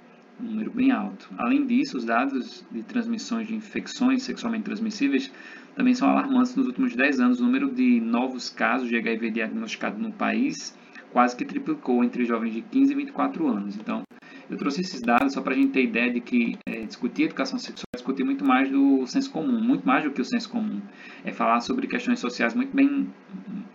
Um 0.41 0.45
número 0.45 0.71
bem 0.71 0.91
alto. 0.91 1.29
Além 1.38 1.65
disso, 1.67 1.98
os 1.98 2.05
dados 2.05 2.65
de 2.71 2.81
transmissões 2.81 3.48
de 3.48 3.55
infecções 3.55 4.24
sexualmente 4.24 4.63
transmissíveis 4.63 5.31
também 5.75 5.93
são 5.93 6.10
alarmantes 6.10 6.55
nos 6.55 6.65
últimos 6.65 6.95
10 6.95 7.19
anos. 7.19 7.39
O 7.39 7.43
número 7.43 7.69
de 7.69 8.00
novos 8.01 8.50
casos 8.50 8.89
de 8.89 8.98
HIV 8.98 9.31
diagnosticados 9.31 10.00
no 10.00 10.12
país 10.12 10.75
quase 11.12 11.36
que 11.36 11.45
triplicou 11.45 12.03
entre 12.03 12.25
jovens 12.25 12.53
de 12.53 12.62
15 12.62 12.91
e 12.91 12.95
24 12.95 13.48
anos. 13.48 13.75
Então, 13.75 14.01
eu 14.50 14.57
trouxe 14.57 14.81
esses 14.81 15.01
dados 15.01 15.33
só 15.33 15.41
para 15.41 15.53
a 15.53 15.55
gente 15.55 15.71
ter 15.71 15.83
ideia 15.83 16.12
de 16.12 16.19
que 16.19 16.57
é, 16.65 16.81
discutir 16.81 17.24
educação 17.24 17.60
sexual 17.60 17.86
é 17.93 17.98
discutir 17.98 18.24
muito 18.24 18.43
mais 18.43 18.69
do 18.69 19.05
senso 19.05 19.31
comum, 19.31 19.62
muito 19.62 19.86
mais 19.86 20.03
do 20.03 20.12
que 20.12 20.21
o 20.21 20.25
senso 20.25 20.50
comum. 20.50 20.81
É 21.24 21.31
falar 21.31 21.62
sobre 21.62 21.88
questões 21.88 22.19
sociais 22.19 22.55
muito 22.55 22.75
bem 22.75 23.07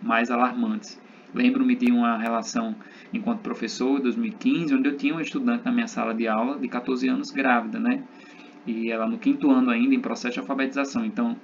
mais 0.01 0.29
alarmantes. 0.29 0.99
Lembro-me 1.33 1.75
de 1.75 1.91
uma 1.91 2.17
relação 2.17 2.75
enquanto 3.13 3.41
professor, 3.41 3.99
em 3.99 4.03
2015, 4.03 4.75
onde 4.75 4.89
eu 4.89 4.97
tinha 4.97 5.13
uma 5.13 5.21
estudante 5.21 5.65
na 5.65 5.71
minha 5.71 5.87
sala 5.87 6.13
de 6.13 6.27
aula 6.27 6.57
de 6.57 6.67
14 6.67 7.07
anos 7.07 7.31
grávida, 7.31 7.79
né? 7.79 8.03
E 8.65 8.91
ela 8.91 9.07
no 9.07 9.17
quinto 9.17 9.49
ano 9.51 9.69
ainda 9.69 9.93
em 9.93 9.99
processo 9.99 10.35
de 10.35 10.39
alfabetização. 10.39 11.05
Então, 11.05 11.35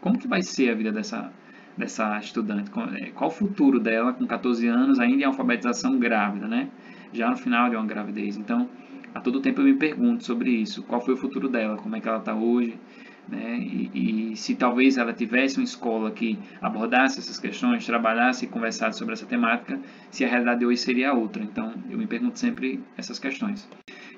como 0.00 0.18
que 0.18 0.26
vai 0.26 0.42
ser 0.42 0.70
a 0.70 0.74
vida 0.74 0.92
dessa 0.92 1.32
dessa 1.76 2.18
estudante? 2.18 2.70
É, 3.00 3.10
qual 3.10 3.28
o 3.28 3.32
futuro 3.32 3.80
dela 3.80 4.12
com 4.12 4.26
14 4.26 4.66
anos 4.68 5.00
ainda 5.00 5.22
em 5.22 5.24
alfabetização 5.24 5.98
grávida, 5.98 6.46
né? 6.46 6.70
já 7.14 7.30
no 7.30 7.36
final 7.36 7.70
de 7.70 7.76
uma 7.76 7.86
gravidez. 7.86 8.36
Então, 8.36 8.68
a 9.14 9.20
todo 9.20 9.40
tempo 9.40 9.60
eu 9.60 9.64
me 9.64 9.74
pergunto 9.74 10.24
sobre 10.24 10.50
isso, 10.50 10.82
qual 10.82 11.00
foi 11.00 11.14
o 11.14 11.16
futuro 11.16 11.48
dela, 11.48 11.76
como 11.76 11.94
é 11.96 12.00
que 12.00 12.08
ela 12.08 12.18
está 12.18 12.34
hoje, 12.34 12.78
né? 13.28 13.58
E, 13.58 14.32
e, 14.32 14.36
se 14.36 14.54
talvez 14.54 14.96
ela 14.96 15.12
tivesse 15.12 15.58
uma 15.58 15.64
escola 15.64 16.10
que 16.10 16.38
abordasse 16.60 17.18
essas 17.18 17.38
questões, 17.38 17.86
trabalhasse 17.86 18.44
e 18.44 18.48
conversasse 18.48 18.98
sobre 18.98 19.14
essa 19.14 19.26
temática, 19.26 19.78
se 20.10 20.24
a 20.24 20.28
realidade 20.28 20.60
de 20.60 20.66
hoje 20.66 20.80
seria 20.80 21.12
outra. 21.12 21.42
Então, 21.42 21.74
eu 21.90 21.96
me 21.98 22.06
pergunto 22.06 22.38
sempre 22.38 22.82
essas 22.96 23.18
questões. 23.18 23.68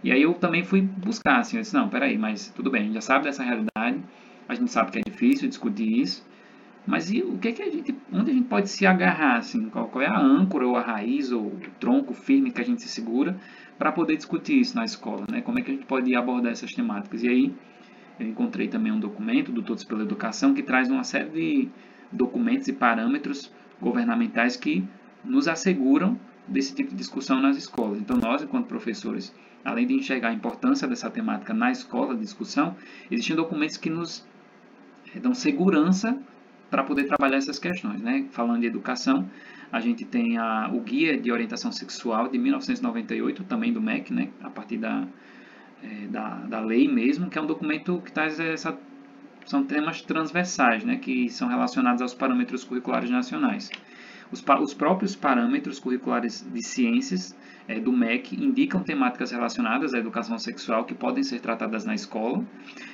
E 0.03 0.13
aí 0.13 0.23
eu 0.23 0.35
também 0.35 0.65
fui 0.65 0.83
buscar, 0.83 1.39
assim, 1.39 1.57
eu 1.57 1.63
disse, 1.63 1.75
não, 1.75 1.89
peraí, 1.89 2.19
mas 2.19 2.53
tudo 2.55 2.71
bem, 2.71 2.83
a 2.83 2.85
gente 2.85 2.95
já 2.95 3.01
sabe 3.01 3.25
dessa 3.25 3.43
realidade, 3.43 4.01
a 4.49 4.55
gente 4.55 4.71
sabe 4.71 4.91
que 4.91 4.99
é 4.99 5.03
difícil 5.03 5.49
discutir 5.49 6.01
isso, 6.01 6.27
mas 6.87 7.11
e 7.11 7.21
o 7.21 7.37
que, 7.39 7.53
que 7.53 7.63
a 7.63 7.71
gente, 7.71 7.95
onde 8.13 8.31
a 8.31 8.35
gente 8.35 8.47
pode 8.47 8.69
se 8.69 8.87
agarrar, 8.87 9.39
assim, 9.39 9.69
qual, 9.69 9.89
qual 9.89 10.03
é 10.03 10.07
a 10.07 10.19
âncora 10.19 10.67
ou 10.67 10.77
a 10.77 10.81
raiz 10.81 11.33
ou 11.33 11.47
o 11.47 11.61
tronco 11.81 12.15
firme 12.15 12.53
que 12.53 12.61
a 12.61 12.65
gente 12.65 12.81
se 12.83 12.89
segura 12.89 13.37
para 13.77 13.91
poder 13.91 14.17
discutir 14.17 14.61
isso 14.61 14.77
na 14.77 14.85
escola, 14.85 15.25
né? 15.29 15.41
Como 15.41 15.59
é 15.59 15.63
que 15.63 15.71
a 15.73 15.75
gente 15.75 15.87
pode 15.87 16.15
abordar 16.15 16.53
essas 16.53 16.73
temáticas? 16.73 17.25
E 17.25 17.29
aí 17.29 17.55
eu 18.19 18.27
encontrei 18.27 18.69
também 18.69 18.93
um 18.93 19.01
documento 19.01 19.53
do 19.53 19.63
Todos 19.63 19.85
pela 19.85 20.03
Educação 20.03 20.55
que 20.55 20.63
traz 20.63 20.91
uma 20.91 21.05
série 21.05 21.31
de 21.31 21.69
documentos 22.11 22.69
e 22.69 22.73
parâmetros 22.73 23.53
governamentais 23.81 24.57
que 24.57 24.85
nos 25.25 25.49
asseguram 25.49 26.19
desse 26.47 26.75
tipo 26.75 26.91
de 26.91 26.97
discussão 26.97 27.41
nas 27.41 27.57
escolas. 27.57 27.99
Então 27.99 28.17
nós, 28.17 28.43
enquanto 28.43 28.67
professores, 28.67 29.35
além 29.65 29.87
de 29.87 29.95
enxergar 29.95 30.29
a 30.29 30.33
importância 30.33 30.87
dessa 30.87 31.11
temática 31.11 31.53
na 31.53 31.71
escola 31.71 32.15
de 32.15 32.21
discussão, 32.21 32.77
existem 33.11 33.37
documentos 33.37 33.77
que 33.77 33.91
nos 33.91 34.27
dão 35.21 35.35
segurança 35.35 36.19
para 36.71 36.83
poder 36.85 37.05
trabalhar 37.05 37.37
essas 37.37 37.59
questões. 37.59 38.01
Né? 38.01 38.27
Falando 38.31 38.61
de 38.61 38.67
educação, 38.67 39.29
a 39.71 39.81
gente 39.81 40.05
tem 40.05 40.39
a, 40.39 40.71
o 40.73 40.81
Guia 40.81 41.19
de 41.19 41.31
Orientação 41.31 41.73
Sexual 41.73 42.29
de 42.29 42.39
1998, 42.39 43.45
também 43.45 43.73
do 43.73 43.81
MEC, 43.81 44.13
né? 44.13 44.29
a 44.41 44.51
partir 44.51 44.79
da, 44.79 45.07
é, 45.83 46.07
da, 46.09 46.37
da 46.47 46.61
lei 46.61 46.89
mesmo, 46.89 47.29
que 47.29 47.39
é 47.39 47.43
um 47.43 47.47
documento 47.47 48.01
que 48.05 48.13
traz 48.13 48.39
essa. 48.41 48.77
São 49.45 49.65
temas 49.65 50.03
transversais, 50.03 50.83
né, 50.83 50.97
que 50.97 51.29
são 51.31 51.47
relacionados 51.47 52.03
aos 52.03 52.13
parâmetros 52.13 52.65
curriculares 52.65 53.09
nacionais. 53.09 53.71
Os, 54.31 54.45
os 54.61 54.75
próprios 54.75 55.15
parâmetros 55.15 55.79
curriculares 55.79 56.47
de 56.53 56.63
ciências 56.63 57.37
é, 57.69 57.81
do 57.81 57.93
MEC 57.93 58.35
indicam 58.37 58.83
temáticas 58.83 59.31
relacionadas 59.31 59.95
à 59.95 59.99
educação 59.99 60.39
sexual 60.39 60.85
que 60.85 60.95
podem 60.95 61.23
ser 61.23 61.41
tratadas 61.41 61.85
na 61.85 61.95
escola. 61.95 62.45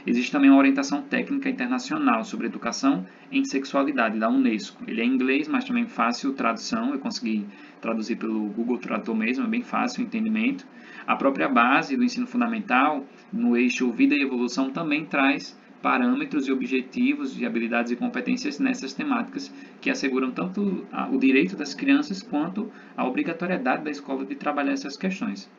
Existe 0.07 0.33
também 0.33 0.51
uma 0.51 0.59
orientação 0.59 1.03
técnica 1.03 1.49
internacional 1.49 2.25
sobre 2.25 2.47
educação 2.47 3.07
em 3.31 3.45
sexualidade 3.45 4.19
da 4.19 4.29
Unesco. 4.29 4.83
Ele 4.87 5.01
é 5.01 5.05
em 5.05 5.15
inglês, 5.15 5.49
mas 5.49 5.65
também 5.65 5.87
fácil 5.87 6.33
tradução. 6.33 6.93
Eu 6.93 6.99
consegui 6.99 7.47
traduzir 7.81 8.17
pelo 8.17 8.49
Google 8.49 8.79
Tradutor 8.79 9.15
mesmo, 9.15 9.45
é 9.45 9.49
bem 9.49 9.63
fácil 9.63 10.03
o 10.03 10.07
entendimento. 10.07 10.67
A 11.07 11.17
própria 11.17 11.49
base 11.49 11.97
do 11.97 12.05
ensino 12.05 12.27
fundamental, 12.27 13.05
no 13.33 13.57
eixo 13.57 13.91
vida 13.91 14.15
e 14.15 14.23
evolução, 14.23 14.71
também 14.71 15.05
traz 15.05 15.59
parâmetros 15.83 16.47
e 16.47 16.53
objetivos 16.53 17.35
de 17.35 17.45
habilidades 17.45 17.91
e 17.91 17.97
competências 17.97 18.59
nessas 18.61 18.93
temáticas 18.95 19.53
que 19.81 19.91
asseguram 19.91 20.31
tanto 20.31 20.87
o 21.11 21.19
direito 21.19 21.57
das 21.57 21.75
crianças 21.75 22.23
quanto 22.23 22.71
a 22.97 23.07
obrigatoriedade 23.07 23.85
da 23.85 23.91
escola 23.91 24.25
de 24.25 24.37
trabalhar 24.37 24.73
essas 24.73 24.97
questões. 24.97 25.51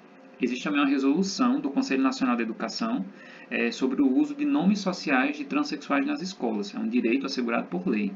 Existe 0.41 0.63
também 0.63 0.79
uma 0.81 0.89
resolução 0.89 1.59
do 1.59 1.69
Conselho 1.69 2.01
Nacional 2.01 2.35
de 2.35 2.41
Educação 2.41 3.05
é, 3.51 3.69
sobre 3.69 4.01
o 4.01 4.17
uso 4.17 4.33
de 4.33 4.45
nomes 4.45 4.79
sociais 4.79 5.37
de 5.37 5.45
transexuais 5.45 6.05
nas 6.05 6.21
escolas. 6.21 6.73
É 6.73 6.79
um 6.79 6.87
direito 6.87 7.25
assegurado 7.25 7.67
por 7.67 7.87
lei. 7.87 8.11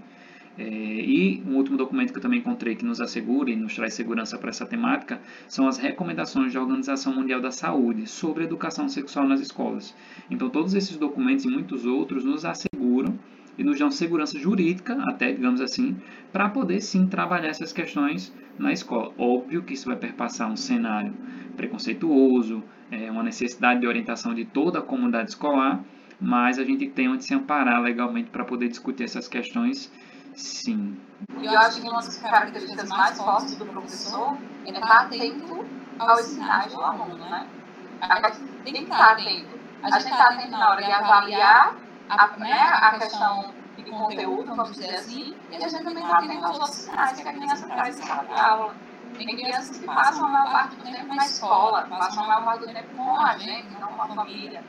É, 0.57 0.63
e 0.63 1.43
um 1.45 1.55
último 1.55 1.77
documento 1.77 2.11
que 2.11 2.17
eu 2.17 2.21
também 2.21 2.39
encontrei 2.39 2.75
que 2.75 2.83
nos 2.83 2.99
assegura 2.99 3.51
e 3.51 3.55
nos 3.55 3.75
traz 3.75 3.93
segurança 3.93 4.37
para 4.39 4.49
essa 4.49 4.65
temática 4.65 5.21
são 5.47 5.67
as 5.67 5.77
recomendações 5.77 6.53
da 6.53 6.61
Organização 6.61 7.13
Mundial 7.13 7.39
da 7.39 7.51
Saúde 7.51 8.07
sobre 8.07 8.43
educação 8.43 8.89
sexual 8.89 9.27
nas 9.27 9.39
escolas. 9.39 9.95
Então, 10.31 10.49
todos 10.49 10.73
esses 10.73 10.97
documentos 10.97 11.45
e 11.45 11.47
muitos 11.47 11.85
outros 11.85 12.25
nos 12.25 12.43
asseguram 12.43 13.19
e 13.55 13.63
nos 13.63 13.77
dão 13.77 13.91
segurança 13.91 14.37
jurídica, 14.39 14.97
até 15.07 15.31
digamos 15.31 15.61
assim, 15.61 15.95
para 16.31 16.49
poder 16.49 16.81
sim 16.81 17.07
trabalhar 17.07 17.49
essas 17.49 17.71
questões 17.71 18.33
na 18.57 18.71
escola. 18.71 19.13
Óbvio 19.17 19.63
que 19.63 19.73
isso 19.73 19.87
vai 19.87 19.95
perpassar 19.95 20.51
um 20.51 20.55
cenário 20.55 21.13
preconceituoso, 21.55 22.63
é, 22.91 23.11
uma 23.11 23.23
necessidade 23.23 23.81
de 23.81 23.87
orientação 23.87 24.33
de 24.33 24.45
toda 24.45 24.79
a 24.79 24.81
comunidade 24.81 25.29
escolar, 25.29 25.83
mas 26.19 26.57
a 26.57 26.63
gente 26.63 26.87
tem 26.87 27.07
onde 27.07 27.23
se 27.23 27.33
amparar 27.33 27.81
legalmente 27.81 28.29
para 28.29 28.43
poder 28.43 28.69
discutir 28.69 29.03
essas 29.03 29.27
questões 29.27 29.91
Sim. 30.37 31.01
E 31.39 31.45
eu 31.47 31.59
acho 31.59 31.81
que 31.81 31.87
uma 31.89 31.95
das 31.95 32.17
características 32.19 32.89
mais 32.89 33.17
fortes 33.17 33.55
do 33.55 33.65
professor 33.65 34.37
é 34.65 34.69
estar 34.69 35.01
atento 35.01 35.65
ao 35.97 36.19
ensinar 36.19 36.69
do 36.69 36.79
aluno, 36.79 37.17
né? 37.17 37.47
A 38.01 38.29
gente 38.29 38.45
tem 38.63 38.73
que 38.73 38.83
estar 38.83 39.13
atento. 39.13 39.59
A 39.81 39.89
gente 39.99 40.11
está 40.11 40.25
atento 40.25 40.51
na 40.51 40.69
hora 40.69 40.83
de 40.83 40.91
avaliar 40.91 41.75
a, 42.07 42.27
né, 42.37 42.53
a 42.53 42.99
questão 42.99 43.51
de 43.75 43.83
conteúdo, 43.89 44.55
vamos 44.55 44.73
dizer 44.73 44.95
assim, 44.95 45.35
e 45.49 45.55
a 45.55 45.67
gente 45.67 45.83
também 45.83 46.03
está 46.03 46.19
atento 46.19 46.45
aos 46.45 46.59
outros 46.59 46.77
sinais 46.77 47.19
que 47.19 47.27
a 47.27 47.33
criança 47.33 47.67
traz 47.67 47.99
em 47.99 48.03
de 48.03 48.39
aula. 48.39 48.75
Tem 49.17 49.25
crianças 49.25 49.77
que 49.79 49.85
passam 49.87 50.25
a 50.25 50.29
maior 50.29 50.51
parte 50.51 50.75
do 50.75 50.83
tempo 50.83 51.15
na 51.15 51.25
escola, 51.25 51.87
passam 51.89 52.23
a 52.23 52.27
maior 52.27 52.45
parte 52.45 52.67
do 52.67 52.73
tempo 52.73 52.95
com 52.95 53.19
a 53.19 53.37
gente, 53.39 53.69
não 53.79 53.87
com 53.87 54.01
a 54.03 54.07
família. 54.07 54.63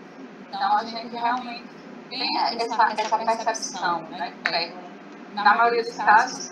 Então 0.49 0.79
a 0.79 0.85
gente 0.85 1.15
realmente 1.15 1.67
tem 2.09 2.39
essa, 2.39 2.93
essa 2.93 3.19
percepção, 3.19 4.03
né? 4.05 4.33
Na 5.35 5.57
maioria 5.57 5.83
dos 5.83 5.97
casos, 5.97 6.51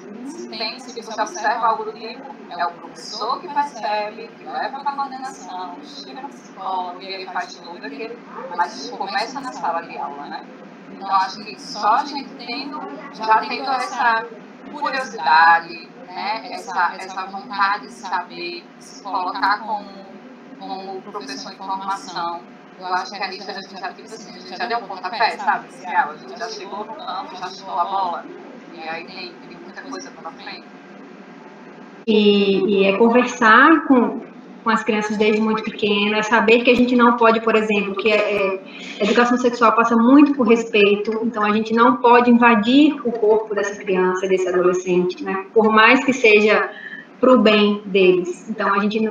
tem, 0.48 0.78
se 0.78 1.00
você 1.00 1.20
observa 1.20 1.66
algo 1.66 1.84
do 1.84 1.92
tipo, 1.92 2.22
é 2.50 2.66
o 2.66 2.72
professor 2.72 3.40
que 3.40 3.48
percebe, 3.48 4.28
que 4.28 4.44
leva 4.44 4.80
para 4.80 4.90
a 4.90 4.96
coordenação, 4.96 5.76
chega 5.82 6.22
no 6.22 6.28
psicólogo 6.28 7.02
e 7.02 7.06
ele 7.06 7.26
faz 7.26 7.54
tudo 7.54 7.84
aquilo, 7.84 8.18
mas 8.56 8.74
isso 8.76 8.96
começa 8.96 9.40
na 9.40 9.52
sala 9.52 9.82
de 9.82 9.96
aula, 9.98 10.26
né? 10.26 10.46
Então, 10.92 11.14
acho 11.14 11.44
que 11.44 11.60
só 11.60 11.96
a 11.96 12.04
gente 12.04 12.28
tendo, 12.34 12.80
já 13.12 13.40
tendo 13.40 13.70
essa 13.70 14.26
curiosidade, 14.72 15.88
né? 16.06 16.52
essa, 16.52 16.94
essa 16.94 17.26
vontade 17.26 17.86
de 17.86 17.92
saber, 17.92 18.64
se 18.78 19.02
colocar 19.02 19.60
como, 19.60 20.06
como 20.58 21.02
professor 21.02 21.52
em 21.52 21.56
formação, 21.56 22.40
eu 22.78 22.86
acho 22.86 23.10
que 23.10 23.22
a 23.22 23.30
gente, 23.30 23.50
a 23.50 23.54
gente 23.54 23.80
já, 23.80 23.92
tipo 23.92 24.02
assim, 24.02 24.56
já 24.56 24.66
deu 24.66 24.78
um 24.78 24.86
pontapé, 24.86 25.36
sabe? 25.38 25.68
A 25.86 26.16
gente 26.16 26.38
já 26.38 26.48
chegou 26.48 26.84
no 26.84 26.94
campo, 26.94 27.36
já 27.36 27.48
chutou 27.48 27.78
a 27.78 27.84
bola, 27.84 28.24
e. 32.08 32.82
E, 32.82 32.84
é 32.84 32.96
conversar 32.96 33.86
com, 33.88 34.20
com 34.62 34.70
as 34.70 34.84
crianças 34.84 35.16
desde 35.16 35.40
muito 35.40 35.64
pequeno, 35.64 36.14
é 36.14 36.22
saber 36.22 36.62
que 36.62 36.70
a 36.70 36.74
gente 36.74 36.94
não 36.94 37.16
pode, 37.16 37.40
por 37.40 37.56
exemplo, 37.56 37.96
que 37.96 38.10
é, 38.10 38.16
é, 38.16 38.60
educação 39.00 39.36
sexual 39.36 39.72
passa 39.72 39.96
muito 39.96 40.32
por 40.34 40.46
respeito, 40.46 41.10
então 41.24 41.42
a 41.42 41.52
gente 41.52 41.74
não 41.74 41.96
pode 41.96 42.30
invadir 42.30 42.94
o 43.04 43.10
corpo 43.10 43.54
dessa 43.56 43.74
criança, 43.74 44.28
desse 44.28 44.48
adolescente, 44.48 45.24
né? 45.24 45.46
Por 45.52 45.72
mais 45.72 46.04
que 46.04 46.12
seja 46.12 46.70
para 47.20 47.32
o 47.32 47.38
bem 47.38 47.82
deles. 47.86 48.48
Então 48.48 48.72
a 48.72 48.78
gente 48.78 49.10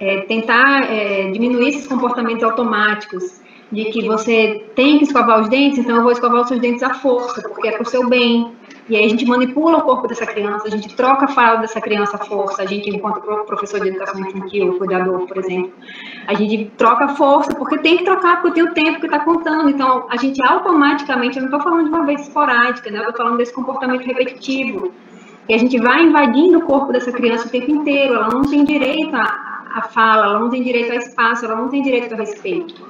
é, 0.00 0.22
tentar 0.22 0.90
é, 0.90 1.30
diminuir 1.30 1.68
esses 1.68 1.86
comportamentos 1.86 2.42
automáticos 2.42 3.40
de 3.70 3.84
que 3.86 4.06
você 4.06 4.64
tem 4.74 4.98
que 4.98 5.04
escovar 5.04 5.40
os 5.40 5.48
dentes, 5.48 5.78
então 5.78 5.96
eu 5.96 6.02
vou 6.02 6.12
escovar 6.12 6.40
os 6.40 6.48
seus 6.48 6.60
dentes 6.60 6.82
à 6.82 6.94
força, 6.94 7.42
porque 7.42 7.68
é 7.68 7.72
para 7.72 7.82
o 7.82 7.86
seu 7.86 8.08
bem, 8.08 8.52
e 8.88 8.96
aí 8.96 9.04
a 9.04 9.08
gente 9.08 9.26
manipula 9.26 9.78
o 9.78 9.82
corpo 9.82 10.08
dessa 10.08 10.24
criança, 10.24 10.66
a 10.66 10.70
gente 10.70 10.94
troca 10.96 11.26
a 11.26 11.28
fala 11.28 11.58
dessa 11.58 11.78
criança 11.78 12.16
à 12.16 12.24
força, 12.24 12.62
a 12.62 12.66
gente, 12.66 12.88
enquanto 12.88 13.20
professor 13.44 13.80
de 13.80 13.88
educação 13.88 14.20
infantil, 14.20 14.78
cuidador, 14.78 15.26
por 15.26 15.36
exemplo, 15.36 15.72
a 16.26 16.32
gente 16.32 16.72
troca 16.78 17.04
a 17.04 17.08
força, 17.08 17.54
porque 17.54 17.78
tem 17.78 17.98
que 17.98 18.04
trocar, 18.04 18.40
porque 18.40 18.62
tem 18.62 18.70
o 18.70 18.72
tempo 18.72 19.00
que 19.00 19.06
está 19.06 19.20
contando. 19.20 19.68
Então, 19.68 20.06
a 20.08 20.16
gente 20.16 20.42
automaticamente, 20.42 21.36
eu 21.36 21.42
não 21.42 21.50
estou 21.50 21.60
falando 21.60 21.84
de 21.84 21.94
uma 21.94 22.06
vez 22.06 22.22
esporádica, 22.22 22.90
né? 22.90 22.98
eu 22.98 23.10
estou 23.10 23.16
falando 23.16 23.36
desse 23.36 23.52
comportamento 23.52 24.06
repetitivo. 24.06 24.90
E 25.46 25.54
a 25.54 25.58
gente 25.58 25.78
vai 25.78 26.04
invadindo 26.04 26.58
o 26.58 26.62
corpo 26.62 26.90
dessa 26.90 27.12
criança 27.12 27.46
o 27.46 27.50
tempo 27.50 27.70
inteiro, 27.70 28.14
ela 28.14 28.28
não 28.28 28.42
tem 28.42 28.64
direito 28.64 29.14
à 29.14 29.82
fala, 29.92 30.26
ela 30.26 30.38
não 30.38 30.48
tem 30.48 30.62
direito 30.62 30.92
a 30.92 30.96
espaço, 30.96 31.44
ela 31.44 31.56
não 31.56 31.68
tem 31.68 31.82
direito 31.82 32.14
a 32.14 32.16
respeito. 32.16 32.88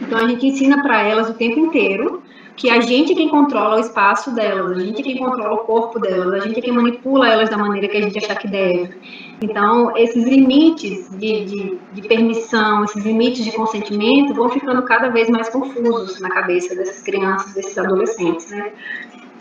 Então, 0.00 0.18
a 0.18 0.26
gente 0.26 0.46
ensina 0.46 0.82
para 0.82 1.02
elas 1.02 1.28
o 1.28 1.34
tempo 1.34 1.60
inteiro 1.60 2.22
que 2.58 2.68
a 2.68 2.80
gente 2.80 3.12
é 3.12 3.14
quem 3.14 3.28
controla 3.28 3.76
o 3.76 3.80
espaço 3.80 4.34
delas, 4.34 4.76
a 4.76 4.80
gente 4.80 5.00
é 5.00 5.04
quem 5.04 5.16
controla 5.16 5.54
o 5.54 5.58
corpo 5.58 6.00
delas, 6.00 6.42
a 6.42 6.46
gente 6.46 6.58
é 6.58 6.62
quem 6.62 6.72
manipula 6.72 7.28
elas 7.28 7.48
da 7.48 7.56
maneira 7.56 7.86
que 7.86 7.96
a 7.96 8.02
gente 8.02 8.18
achar 8.18 8.34
que 8.34 8.48
deve. 8.48 8.90
Então, 9.40 9.96
esses 9.96 10.24
limites 10.24 11.08
de, 11.16 11.44
de, 11.44 11.78
de 11.92 12.08
permissão, 12.08 12.84
esses 12.84 13.04
limites 13.04 13.44
de 13.44 13.52
consentimento 13.52 14.34
vão 14.34 14.48
ficando 14.50 14.82
cada 14.82 15.08
vez 15.08 15.30
mais 15.30 15.48
confusos 15.48 16.20
na 16.20 16.30
cabeça 16.30 16.74
dessas 16.74 17.00
crianças, 17.00 17.54
desses 17.54 17.78
adolescentes, 17.78 18.50
né? 18.50 18.72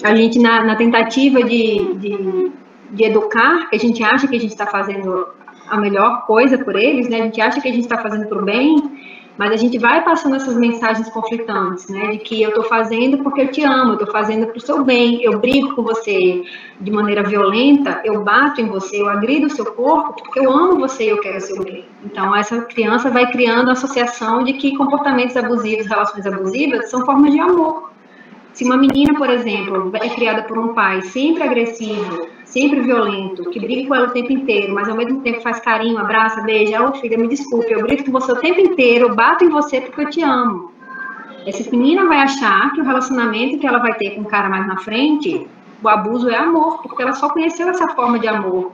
A 0.03 0.15
gente, 0.15 0.37
na, 0.37 0.63
na 0.63 0.75
tentativa 0.75 1.41
de, 1.41 1.95
de, 1.95 2.51
de 2.91 3.03
educar, 3.03 3.67
que 3.67 3.75
a 3.75 3.79
gente 3.79 4.03
acha 4.03 4.27
que 4.27 4.35
a 4.35 4.39
gente 4.39 4.51
está 4.51 4.67
fazendo 4.67 5.27
a 5.67 5.77
melhor 5.77 6.25
coisa 6.27 6.57
por 6.57 6.75
eles, 6.75 7.09
né? 7.09 7.21
A 7.21 7.23
gente 7.23 7.41
acha 7.41 7.59
que 7.59 7.67
a 7.67 7.71
gente 7.71 7.83
está 7.83 7.97
fazendo 7.97 8.27
para 8.27 8.37
o 8.37 8.45
bem, 8.45 8.75
mas 9.37 9.51
a 9.51 9.55
gente 9.55 9.77
vai 9.77 10.03
passando 10.03 10.35
essas 10.35 10.55
mensagens 10.55 11.09
conflitantes, 11.09 11.87
né? 11.87 12.11
De 12.11 12.17
que 12.19 12.41
eu 12.41 12.49
estou 12.49 12.63
fazendo 12.63 13.19
porque 13.19 13.41
eu 13.41 13.51
te 13.51 13.63
amo, 13.63 13.91
eu 13.91 13.93
estou 13.93 14.11
fazendo 14.11 14.47
para 14.47 14.57
o 14.57 14.61
seu 14.61 14.83
bem, 14.83 15.21
eu 15.23 15.39
brigo 15.39 15.75
com 15.75 15.83
você 15.83 16.43
de 16.79 16.91
maneira 16.91 17.23
violenta, 17.23 18.01
eu 18.03 18.23
bato 18.23 18.61
em 18.61 18.67
você, 18.67 19.01
eu 19.01 19.09
agrido 19.09 19.47
o 19.47 19.49
seu 19.49 19.65
corpo 19.65 20.23
porque 20.23 20.39
eu 20.39 20.51
amo 20.51 20.79
você 20.79 21.05
e 21.05 21.09
eu 21.09 21.21
quero 21.21 21.37
o 21.37 21.41
seu 21.41 21.63
bem. 21.63 21.85
Então, 22.03 22.35
essa 22.35 22.61
criança 22.61 23.09
vai 23.09 23.29
criando 23.31 23.69
a 23.69 23.73
associação 23.73 24.43
de 24.43 24.53
que 24.53 24.75
comportamentos 24.75 25.37
abusivos, 25.37 25.85
relações 25.85 26.25
abusivas, 26.25 26.89
são 26.89 27.05
formas 27.05 27.31
de 27.31 27.39
amor. 27.39 27.96
Se 28.57 28.63
uma 28.63 28.75
menina, 28.75 29.13
por 29.13 29.29
exemplo, 29.29 29.91
é 29.93 30.09
criada 30.09 30.41
por 30.41 30.57
um 30.57 30.73
pai 30.73 31.03
sempre 31.03 31.43
agressivo, 31.43 32.27
sempre 32.43 32.81
violento, 32.81 33.47
que 33.51 33.59
briga 33.59 33.87
com 33.87 33.93
ela 33.93 34.07
o 34.07 34.11
tempo 34.11 34.33
inteiro, 34.33 34.73
mas 34.73 34.89
ao 34.89 34.95
mesmo 34.95 35.21
tempo 35.21 35.41
faz 35.41 35.59
carinho, 35.59 35.99
abraça, 35.99 36.41
beija, 36.41 36.83
ô 36.83 36.91
filha, 36.93 37.19
me 37.19 37.27
desculpe, 37.27 37.71
eu 37.71 37.83
grito 37.83 38.05
com 38.05 38.11
você 38.13 38.31
o 38.31 38.37
tempo 38.37 38.59
inteiro, 38.59 39.13
bato 39.13 39.45
em 39.45 39.49
você 39.49 39.79
porque 39.79 40.01
eu 40.01 40.09
te 40.09 40.23
amo. 40.23 40.71
Essa 41.45 41.69
menina 41.69 42.05
vai 42.05 42.17
achar 42.17 42.73
que 42.73 42.81
o 42.81 42.83
relacionamento 42.83 43.59
que 43.59 43.67
ela 43.67 43.77
vai 43.77 43.93
ter 43.93 44.15
com 44.15 44.21
o 44.21 44.25
cara 44.25 44.49
mais 44.49 44.65
na 44.65 44.77
frente, 44.77 45.47
o 45.83 45.87
abuso 45.87 46.27
é 46.27 46.37
amor, 46.37 46.81
porque 46.81 47.03
ela 47.03 47.13
só 47.13 47.29
conheceu 47.29 47.69
essa 47.69 47.89
forma 47.89 48.17
de 48.17 48.27
amor. 48.27 48.71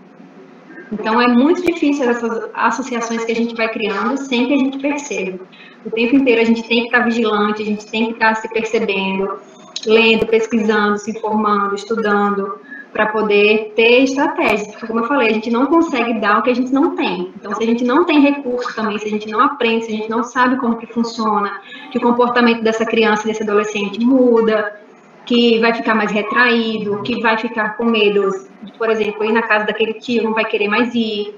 Então 0.93 1.19
é 1.19 1.27
muito 1.27 1.61
difícil 1.61 2.09
essas 2.09 2.49
associações 2.53 3.25
que 3.25 3.33
a 3.33 3.35
gente 3.35 3.53
vai 3.53 3.67
criando 3.67 4.15
sem 4.15 4.47
que 4.47 4.53
a 4.53 4.57
gente 4.57 4.77
perceba. 4.77 5.39
O 5.85 5.91
tempo 5.91 6.15
inteiro 6.15 6.39
a 6.39 6.45
gente 6.45 6.63
tem 6.69 6.83
que 6.83 6.85
estar 6.85 6.99
vigilante, 7.01 7.63
a 7.63 7.65
gente 7.65 7.85
tem 7.87 8.05
que 8.05 8.11
estar 8.13 8.35
se 8.35 8.47
percebendo, 8.47 9.41
lendo, 9.89 10.25
pesquisando, 10.25 10.97
se 10.97 11.11
informando, 11.11 11.75
estudando, 11.75 12.59
para 12.91 13.07
poder 13.07 13.73
ter 13.75 14.03
estratégias. 14.03 14.67
Porque, 14.67 14.87
como 14.87 14.99
eu 14.99 15.07
falei, 15.07 15.29
a 15.29 15.33
gente 15.33 15.49
não 15.49 15.65
consegue 15.65 16.19
dar 16.19 16.39
o 16.39 16.41
que 16.43 16.51
a 16.51 16.55
gente 16.55 16.71
não 16.71 16.95
tem. 16.95 17.33
Então, 17.35 17.53
se 17.55 17.63
a 17.63 17.65
gente 17.65 17.83
não 17.83 18.05
tem 18.05 18.19
recurso 18.19 18.75
também, 18.75 18.97
se 18.99 19.07
a 19.07 19.09
gente 19.09 19.29
não 19.29 19.39
aprende, 19.39 19.85
se 19.85 19.91
a 19.91 19.95
gente 19.95 20.09
não 20.09 20.23
sabe 20.23 20.57
como 20.57 20.77
que 20.77 20.87
funciona, 20.87 21.61
que 21.91 21.97
o 21.97 22.01
comportamento 22.01 22.63
dessa 22.63 22.85
criança, 22.85 23.27
desse 23.27 23.43
adolescente 23.43 23.99
muda, 23.99 24.79
que 25.25 25.59
vai 25.59 25.73
ficar 25.73 25.95
mais 25.95 26.11
retraído, 26.11 27.01
que 27.01 27.21
vai 27.21 27.37
ficar 27.37 27.77
com 27.77 27.85
medo 27.85 28.29
por 28.77 28.89
exemplo, 28.89 29.23
ir 29.23 29.31
na 29.31 29.41
casa 29.41 29.65
daquele 29.65 29.93
tio, 29.93 30.23
não 30.23 30.33
vai 30.33 30.45
querer 30.45 30.67
mais 30.67 30.93
ir. 30.93 31.35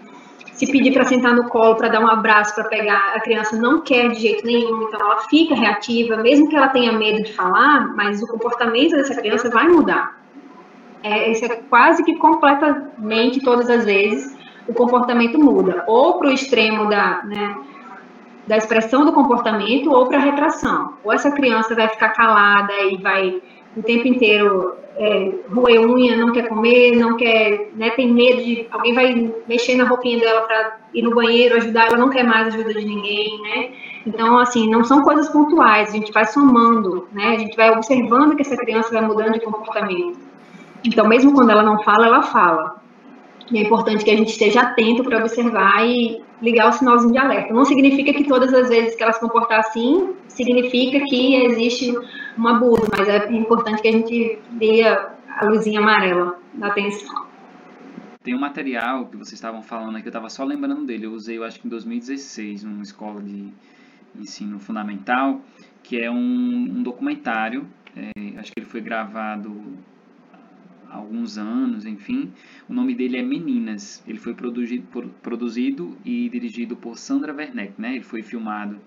Se 0.55 0.71
pedir 0.71 0.93
para 0.93 1.03
sentar 1.03 1.35
no 1.35 1.49
colo, 1.49 1.75
para 1.75 1.89
dar 1.89 1.99
um 1.99 2.07
abraço, 2.07 2.55
para 2.55 2.63
pegar, 2.65 3.13
a 3.15 3.19
criança 3.19 3.55
não 3.57 3.81
quer 3.81 4.09
de 4.09 4.19
jeito 4.19 4.45
nenhum, 4.45 4.87
então 4.87 4.99
ela 4.99 5.19
fica 5.29 5.53
reativa, 5.53 6.17
mesmo 6.17 6.49
que 6.49 6.55
ela 6.55 6.69
tenha 6.69 6.91
medo 6.91 7.23
de 7.23 7.33
falar, 7.33 7.93
mas 7.95 8.21
o 8.23 8.27
comportamento 8.27 8.91
dessa 8.95 9.15
criança 9.15 9.49
vai 9.49 9.67
mudar 9.67 10.15
é, 11.05 11.31
isso 11.31 11.45
é 11.45 11.49
quase 11.69 12.03
que 12.03 12.15
completamente 12.15 13.39
todas 13.41 13.69
as 13.69 13.85
vezes 13.85 14.35
o 14.67 14.73
comportamento 14.73 15.37
muda, 15.37 15.83
ou 15.87 16.17
para 16.17 16.29
o 16.29 16.31
extremo 16.31 16.89
da, 16.89 17.23
né, 17.23 17.55
da 18.47 18.57
expressão 18.57 19.05
do 19.05 19.13
comportamento, 19.13 19.91
ou 19.91 20.07
para 20.07 20.17
a 20.17 20.21
retração. 20.21 20.93
Ou 21.03 21.13
essa 21.13 21.29
criança 21.29 21.75
vai 21.75 21.87
ficar 21.89 22.09
calada 22.09 22.73
e 22.89 22.97
vai 22.97 23.39
o 23.75 23.83
tempo 23.83 24.07
inteiro 24.07 24.75
é, 24.97 25.31
roer 25.53 25.81
unha, 25.81 26.15
não 26.15 26.31
quer 26.31 26.47
comer, 26.47 26.95
não 26.95 27.17
quer, 27.17 27.69
né, 27.75 27.89
tem 27.91 28.11
medo 28.11 28.43
de 28.43 28.67
alguém 28.71 28.93
vai 28.93 29.33
mexer 29.47 29.75
na 29.75 29.85
roupinha 29.85 30.19
dela 30.19 30.41
para 30.41 30.77
ir 30.93 31.01
no 31.01 31.13
banheiro, 31.13 31.57
ajudar, 31.57 31.87
ela 31.87 31.97
não 31.97 32.09
quer 32.09 32.23
mais 32.23 32.53
ajuda 32.53 32.73
de 32.73 32.85
ninguém, 32.85 33.41
né? 33.41 33.71
Então, 34.07 34.37
assim, 34.37 34.69
não 34.69 34.83
são 34.83 35.01
coisas 35.01 35.27
pontuais, 35.29 35.89
a 35.89 35.91
gente 35.91 36.11
vai 36.11 36.25
somando, 36.25 37.07
né? 37.11 37.35
A 37.35 37.39
gente 37.39 37.57
vai 37.57 37.71
observando 37.71 38.35
que 38.35 38.43
essa 38.43 38.55
criança 38.55 38.91
vai 38.91 39.01
mudando 39.01 39.33
de 39.33 39.41
comportamento. 39.41 40.19
Então, 40.83 41.07
mesmo 41.07 41.33
quando 41.33 41.49
ela 41.49 41.63
não 41.63 41.81
fala, 41.81 42.05
ela 42.05 42.21
fala. 42.21 42.75
E 43.51 43.57
é 43.57 43.61
importante 43.61 44.03
que 44.03 44.11
a 44.11 44.15
gente 44.15 44.29
esteja 44.29 44.61
atento 44.61 45.03
para 45.03 45.19
observar 45.19 45.85
e 45.85 46.21
ligar 46.41 46.69
o 46.69 46.71
sinalzinho 46.71 47.11
de 47.11 47.17
alerta. 47.17 47.53
Não 47.53 47.65
significa 47.65 48.13
que 48.13 48.23
todas 48.23 48.53
as 48.53 48.69
vezes 48.69 48.95
que 48.95 49.03
ela 49.03 49.11
se 49.11 49.19
comportar 49.19 49.59
assim, 49.59 50.11
significa 50.27 50.99
que 51.05 51.35
existe 51.43 51.95
um 52.37 52.47
abuso, 52.47 52.89
mas 52.95 53.07
é 53.07 53.31
importante 53.31 53.81
que 53.81 53.87
a 53.87 53.91
gente 53.91 54.39
dê 54.51 54.83
a 54.83 55.45
luzinha 55.45 55.79
amarela 55.79 56.39
da 56.53 56.67
atenção. 56.67 57.25
Tem 58.23 58.33
um 58.33 58.39
material 58.39 59.05
que 59.05 59.17
vocês 59.17 59.33
estavam 59.33 59.61
falando 59.61 59.97
aqui, 59.97 60.07
eu 60.07 60.09
estava 60.09 60.29
só 60.29 60.43
lembrando 60.43 60.85
dele. 60.85 61.05
Eu 61.05 61.11
usei, 61.11 61.37
eu 61.37 61.43
acho 61.43 61.59
que 61.59 61.67
em 61.67 61.69
2016, 61.69 62.63
numa 62.63 62.81
escola 62.81 63.21
de 63.21 63.53
ensino 64.19 64.59
fundamental, 64.59 65.41
que 65.83 65.99
é 65.99 66.09
um, 66.09 66.15
um 66.15 66.81
documentário. 66.81 67.67
É, 67.95 68.39
acho 68.39 68.51
que 68.51 68.59
ele 68.59 68.65
foi 68.65 68.81
gravado 68.81 69.55
alguns 70.89 71.37
anos, 71.37 71.85
enfim. 71.85 72.31
O 72.67 72.73
nome 72.73 72.95
dele 72.95 73.17
é 73.17 73.21
Meninas. 73.21 74.03
Ele 74.07 74.17
foi 74.17 74.33
produzido, 74.33 74.87
produzido 75.21 75.97
e 76.03 76.29
dirigido 76.29 76.75
por 76.75 76.97
Sandra 76.97 77.33
Werneck, 77.33 77.79
né? 77.79 77.95
Ele 77.95 78.03
foi 78.03 78.23
filmado, 78.23 78.79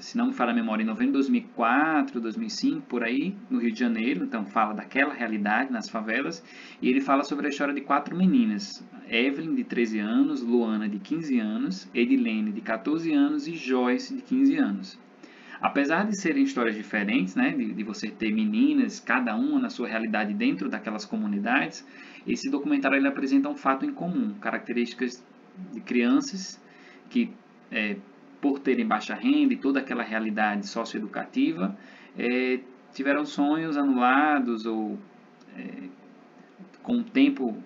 se 0.00 0.16
não 0.16 0.28
me 0.28 0.32
falha 0.32 0.50
a 0.50 0.54
memória, 0.54 0.82
em 0.82 0.86
novembro 0.86 1.12
de 1.12 1.18
2004, 1.18 2.20
2005, 2.20 2.82
por 2.86 3.04
aí, 3.04 3.34
no 3.48 3.60
Rio 3.60 3.70
de 3.70 3.78
Janeiro. 3.78 4.24
Então 4.24 4.44
fala 4.44 4.74
daquela 4.74 5.14
realidade 5.14 5.70
nas 5.70 5.88
favelas. 5.88 6.42
E 6.80 6.88
ele 6.88 7.00
fala 7.00 7.22
sobre 7.22 7.46
a 7.46 7.50
história 7.50 7.74
de 7.74 7.82
quatro 7.82 8.16
meninas. 8.16 8.84
Evelyn, 9.08 9.54
de 9.54 9.64
13 9.64 9.98
anos, 9.98 10.42
Luana, 10.42 10.88
de 10.88 10.98
15 10.98 11.38
anos, 11.38 11.88
Edilene, 11.94 12.52
de 12.52 12.60
14 12.60 13.12
anos 13.12 13.46
e 13.46 13.54
Joyce, 13.54 14.16
de 14.16 14.22
15 14.22 14.56
anos. 14.56 14.98
Apesar 15.60 16.06
de 16.06 16.16
serem 16.16 16.44
histórias 16.44 16.74
diferentes, 16.74 17.34
né, 17.34 17.50
de, 17.50 17.74
de, 17.74 17.84
você 17.84 18.08
ter 18.08 18.32
meninas, 18.32 18.98
cada 18.98 19.36
uma 19.36 19.60
na 19.60 19.68
sua 19.68 19.86
realidade 19.86 20.32
dentro 20.32 20.70
daquelas 20.70 21.04
comunidades, 21.04 21.86
esse 22.26 22.48
documentário 22.48 22.96
ele 22.96 23.06
apresenta 23.06 23.48
um 23.48 23.56
fato 23.56 23.84
em 23.84 23.92
comum, 23.92 24.32
características 24.40 25.22
de 25.72 25.80
crianças 25.80 26.58
que, 27.10 27.30
é, 27.70 27.96
por 28.40 28.58
terem 28.58 28.86
baixa 28.86 29.14
renda 29.14 29.54
e 29.54 29.56
toda 29.56 29.80
aquela 29.80 30.02
realidade 30.02 30.66
socioeducativa, 30.66 31.76
é, 32.18 32.60
tiveram 32.92 33.24
sonhos 33.24 33.76
anulados 33.76 34.66
ou 34.66 34.98
é, 35.56 35.88
com 36.82 36.98
o 36.98 37.04
tempo 37.04 37.56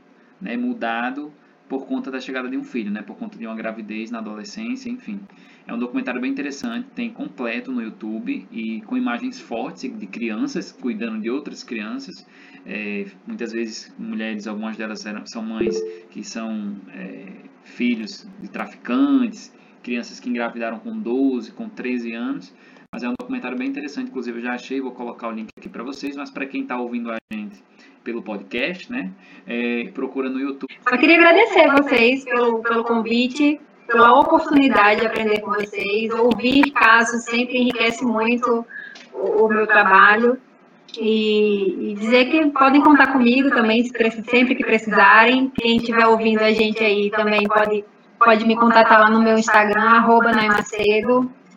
né, 0.40 0.56
mudado 0.56 1.32
por 1.68 1.87
conta 1.87 2.10
da 2.10 2.20
chegada 2.20 2.48
de 2.48 2.56
um 2.56 2.64
filho, 2.64 2.90
né, 2.90 3.02
por 3.02 3.16
conta 3.16 3.38
de 3.38 3.46
uma 3.46 3.54
gravidez 3.56 4.10
na 4.10 4.18
adolescência, 4.18 4.90
enfim. 4.90 5.20
É 5.66 5.72
um 5.72 5.78
documentário 5.78 6.20
bem 6.20 6.30
interessante, 6.30 6.88
tem 6.94 7.10
completo 7.10 7.72
no 7.72 7.80
YouTube 7.80 8.46
e 8.52 8.82
com 8.82 8.98
imagens 8.98 9.40
fortes 9.40 9.98
de 9.98 10.06
crianças 10.06 10.70
cuidando 10.72 11.22
de 11.22 11.30
outras 11.30 11.64
crianças. 11.64 12.26
É, 12.66 13.06
muitas 13.26 13.52
vezes 13.52 13.94
mulheres, 13.98 14.46
algumas 14.46 14.76
delas 14.76 15.06
eram, 15.06 15.24
são 15.24 15.42
mães 15.42 15.80
que 16.10 16.22
são 16.22 16.76
é, 16.92 17.32
filhos 17.64 18.28
de 18.40 18.48
traficantes, 18.48 19.54
crianças 19.85 20.18
que 20.18 20.29
engravidaram 20.29 20.79
com 20.81 20.99
12, 20.99 21.53
com 21.53 21.68
13 21.68 22.12
anos. 22.14 22.55
Mas 22.92 23.03
é 23.03 23.09
um 23.09 23.14
documentário 23.18 23.59
bem 23.59 23.68
interessante, 23.68 24.09
inclusive 24.09 24.38
eu 24.38 24.42
já 24.42 24.55
achei, 24.55 24.81
vou 24.81 24.92
colocar 24.92 25.29
o 25.29 25.33
link 25.33 25.49
aqui 25.59 25.68
para 25.68 25.83
vocês, 25.83 26.16
mas 26.16 26.31
para 26.31 26.47
quem 26.47 26.62
está 26.62 26.79
ouvindo 26.79 27.11
a 27.11 27.16
gente 27.33 27.62
pelo 28.05 28.23
podcast, 28.23 28.90
né? 28.90 29.11
É, 29.47 29.90
procura 29.92 30.29
no 30.29 30.38
YouTube. 30.38 30.73
Só 30.88 30.97
queria 30.97 31.16
agradecer 31.16 31.68
a 31.68 31.77
vocês 31.77 32.25
pelo, 32.25 32.62
pelo 32.62 32.85
convite, 32.85 33.61
pela 33.87 34.18
oportunidade 34.20 35.01
de 35.01 35.07
aprender 35.07 35.40
com 35.40 35.53
vocês. 35.53 36.12
Ouvir 36.12 36.70
casos 36.70 37.25
sempre 37.25 37.59
enriquece 37.59 38.05
muito 38.05 38.64
o, 39.12 39.44
o 39.44 39.49
meu 39.49 39.66
trabalho. 39.66 40.38
E, 40.97 41.90
e, 41.90 41.94
dizer 41.94 42.27
que 42.27 42.51
podem 42.51 42.81
contar 42.81 43.12
comigo 43.12 43.51
também, 43.51 43.83
sempre 44.31 44.55
que 44.55 44.62
precisarem. 44.62 45.51
Quem 45.57 45.79
estiver 45.79 46.07
ouvindo 46.07 46.42
a 46.42 46.53
gente 46.53 46.85
aí 46.85 47.11
também 47.11 47.42
pode, 47.49 47.85
pode 48.18 48.46
me 48.46 48.57
contatar 48.57 49.00
lá 49.00 49.11
no 49.11 49.22
meu 49.22 49.37
Instagram, 49.37 49.83
arroba 49.83 50.31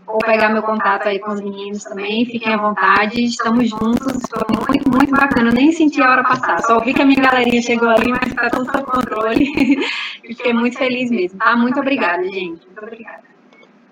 ou 0.08 0.20
pegar 0.20 0.50
meu 0.50 0.64
contato 0.64 1.08
aí 1.08 1.20
com 1.20 1.32
os 1.32 1.42
meninos 1.42 1.84
também, 1.84 2.26
fiquem 2.26 2.54
à 2.54 2.58
vontade, 2.58 3.22
estamos 3.26 3.70
juntos, 3.70 4.22
foi 4.30 4.56
muito, 4.56 4.90
muito 4.90 5.12
bacana, 5.12 5.50
eu 5.50 5.54
nem 5.54 5.72
senti 5.72 6.02
a 6.02 6.10
hora 6.10 6.24
passar, 6.24 6.62
só 6.62 6.80
vi 6.80 6.94
que 6.94 7.02
a 7.02 7.06
minha 7.06 7.22
galerinha 7.22 7.62
chegou 7.62 7.90
ali, 7.90 8.10
mas 8.10 8.30
está 8.30 8.50
tudo 8.50 8.66
sob 8.72 8.84
controle, 8.86 9.46
fiquei 10.26 10.54
muito 10.54 10.78
feliz 10.78 11.12
mesmo, 11.12 11.38
tá? 11.38 11.58
Muito 11.58 11.80
obrigada, 11.80 12.24
gente, 12.24 12.66
muito 12.66 12.82
obrigada. 12.82 13.28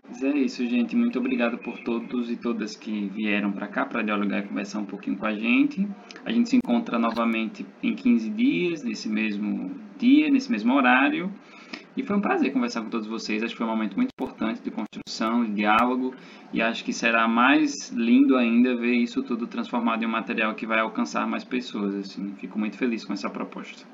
Mas 0.08 0.24
é 0.24 0.30
isso, 0.30 0.66
gente. 0.66 0.96
Muito 0.96 1.20
obrigado 1.20 1.58
por 1.58 1.78
todos 1.80 2.32
e 2.32 2.38
todas 2.38 2.76
que 2.76 3.12
vieram 3.14 3.52
para 3.52 3.68
cá 3.68 3.86
para 3.86 4.02
dialogar 4.02 4.40
e 4.40 4.44
conversar 4.44 4.80
um 4.80 4.86
pouquinho 4.86 5.18
com 5.18 5.26
a 5.26 5.34
gente. 5.34 5.86
A 6.24 6.32
gente 6.32 6.48
se 6.48 6.56
encontra 6.56 6.98
novamente 6.98 7.66
em 7.84 7.94
15 7.94 8.30
dias, 8.30 8.84
nesse 8.84 9.10
mesmo 9.10 9.72
dia, 9.98 10.30
nesse 10.30 10.50
mesmo 10.50 10.74
horário. 10.74 11.30
E 11.96 12.04
foi 12.04 12.16
um 12.16 12.22
prazer 12.22 12.52
conversar 12.52 12.82
com 12.82 12.90
todos 12.90 13.08
vocês. 13.08 13.42
Acho 13.42 13.54
que 13.54 13.58
foi 13.58 13.66
um 13.66 13.70
momento 13.70 13.96
muito 13.96 14.12
importante 14.12 14.62
de 14.62 14.70
construção, 14.70 15.46
de 15.46 15.54
diálogo. 15.54 16.14
E 16.52 16.62
acho 16.62 16.84
que 16.84 16.92
será 16.92 17.28
mais 17.28 17.90
lindo 17.92 18.36
ainda 18.36 18.76
ver 18.76 18.96
isso 18.96 19.24
tudo 19.24 19.48
transformado 19.48 20.04
em 20.04 20.06
um 20.06 20.12
material 20.12 20.54
que 20.56 20.66
vai 20.66 20.80
alcançar 20.80 21.26
mais 21.28 21.44
pessoas. 21.44 21.96
Assim. 21.96 22.34
Fico 22.36 22.60
muito 22.60 22.78
feliz 22.78 23.06
com 23.06 23.14
essa 23.14 23.30
proposta. 23.30 23.86